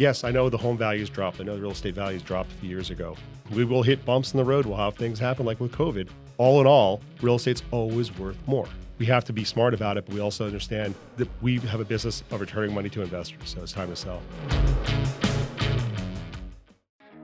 Yes, 0.00 0.24
I 0.24 0.30
know 0.30 0.48
the 0.48 0.56
home 0.56 0.78
values 0.78 1.10
dropped. 1.10 1.42
I 1.42 1.44
know 1.44 1.54
the 1.54 1.60
real 1.60 1.72
estate 1.72 1.94
values 1.94 2.22
dropped 2.22 2.50
a 2.52 2.54
few 2.54 2.70
years 2.70 2.88
ago. 2.88 3.18
We 3.50 3.66
will 3.66 3.82
hit 3.82 4.02
bumps 4.06 4.32
in 4.32 4.38
the 4.38 4.44
road. 4.44 4.64
We'll 4.64 4.78
have 4.78 4.94
things 4.94 5.18
happen 5.18 5.44
like 5.44 5.60
with 5.60 5.72
COVID. 5.72 6.08
All 6.38 6.58
in 6.62 6.66
all, 6.66 7.02
real 7.20 7.34
estate's 7.34 7.62
always 7.70 8.10
worth 8.18 8.38
more. 8.46 8.66
We 8.96 9.04
have 9.04 9.26
to 9.26 9.34
be 9.34 9.44
smart 9.44 9.74
about 9.74 9.98
it, 9.98 10.06
but 10.06 10.14
we 10.14 10.20
also 10.22 10.46
understand 10.46 10.94
that 11.18 11.28
we 11.42 11.58
have 11.58 11.80
a 11.80 11.84
business 11.84 12.24
of 12.30 12.40
returning 12.40 12.74
money 12.74 12.88
to 12.88 13.02
investors. 13.02 13.42
So 13.44 13.60
it's 13.60 13.72
time 13.72 13.90
to 13.90 13.96
sell. 13.96 14.22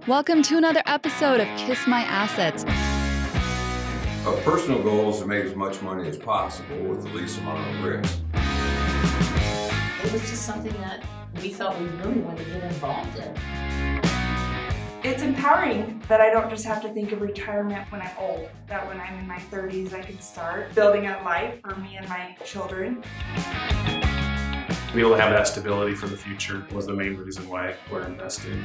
Welcome 0.06 0.43
to 0.43 0.58
another 0.58 0.82
episode 0.84 1.40
of 1.40 1.48
Kiss 1.56 1.86
My 1.86 2.02
Assets. 2.02 2.66
Our 4.27 4.36
personal 4.43 4.82
goal 4.82 5.14
is 5.14 5.20
to 5.20 5.27
make 5.27 5.46
as 5.46 5.54
much 5.54 5.80
money 5.80 6.11
as 6.11 6.18
possible 6.18 6.77
with 6.80 7.04
the 7.04 7.08
least 7.08 7.38
amount 7.38 7.74
of 7.74 7.84
risk. 7.84 8.18
It 10.17 10.23
was 10.23 10.30
just 10.30 10.46
something 10.46 10.73
that 10.80 11.05
we 11.43 11.51
felt 11.51 11.79
we 11.79 11.85
really 11.89 12.21
wanted 12.21 12.46
to 12.46 12.53
get 12.53 12.62
involved 12.62 13.19
in. 13.19 13.34
It's 15.05 15.23
empowering 15.23 16.02
that 16.09 16.23
I 16.23 16.30
don't 16.30 16.48
just 16.48 16.65
have 16.65 16.80
to 16.84 16.88
think 16.88 17.12
of 17.12 17.20
retirement 17.20 17.93
when 17.93 18.01
I'm 18.01 18.16
old, 18.19 18.48
that 18.66 18.88
when 18.88 18.98
I'm 18.98 19.19
in 19.19 19.29
my 19.29 19.37
30s, 19.37 19.93
I 19.93 20.01
can 20.01 20.19
start 20.19 20.74
building 20.74 21.07
a 21.07 21.23
life 21.23 21.60
for 21.60 21.77
me 21.77 21.98
and 21.98 22.09
my 22.09 22.34
children. 22.47 23.02
To 23.83 24.93
be 24.95 25.01
able 25.01 25.10
to 25.10 25.21
have 25.21 25.34
that 25.34 25.48
stability 25.48 25.95
for 25.95 26.07
the 26.07 26.16
future 26.16 26.65
was 26.73 26.87
the 26.87 26.95
main 26.95 27.19
reason 27.19 27.46
why 27.46 27.74
we're 27.93 28.07
investing. 28.07 28.65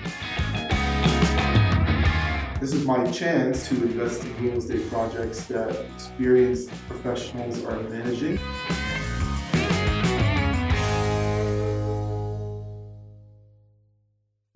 This 2.61 2.71
is 2.71 2.85
my 2.85 3.11
chance 3.11 3.67
to 3.67 3.75
invest 3.75 4.23
in 4.23 4.41
real 4.41 4.57
estate 4.57 4.89
projects 4.89 5.47
that 5.47 5.75
experienced 5.95 6.69
professionals 6.87 7.61
are 7.65 7.77
managing. 7.89 8.39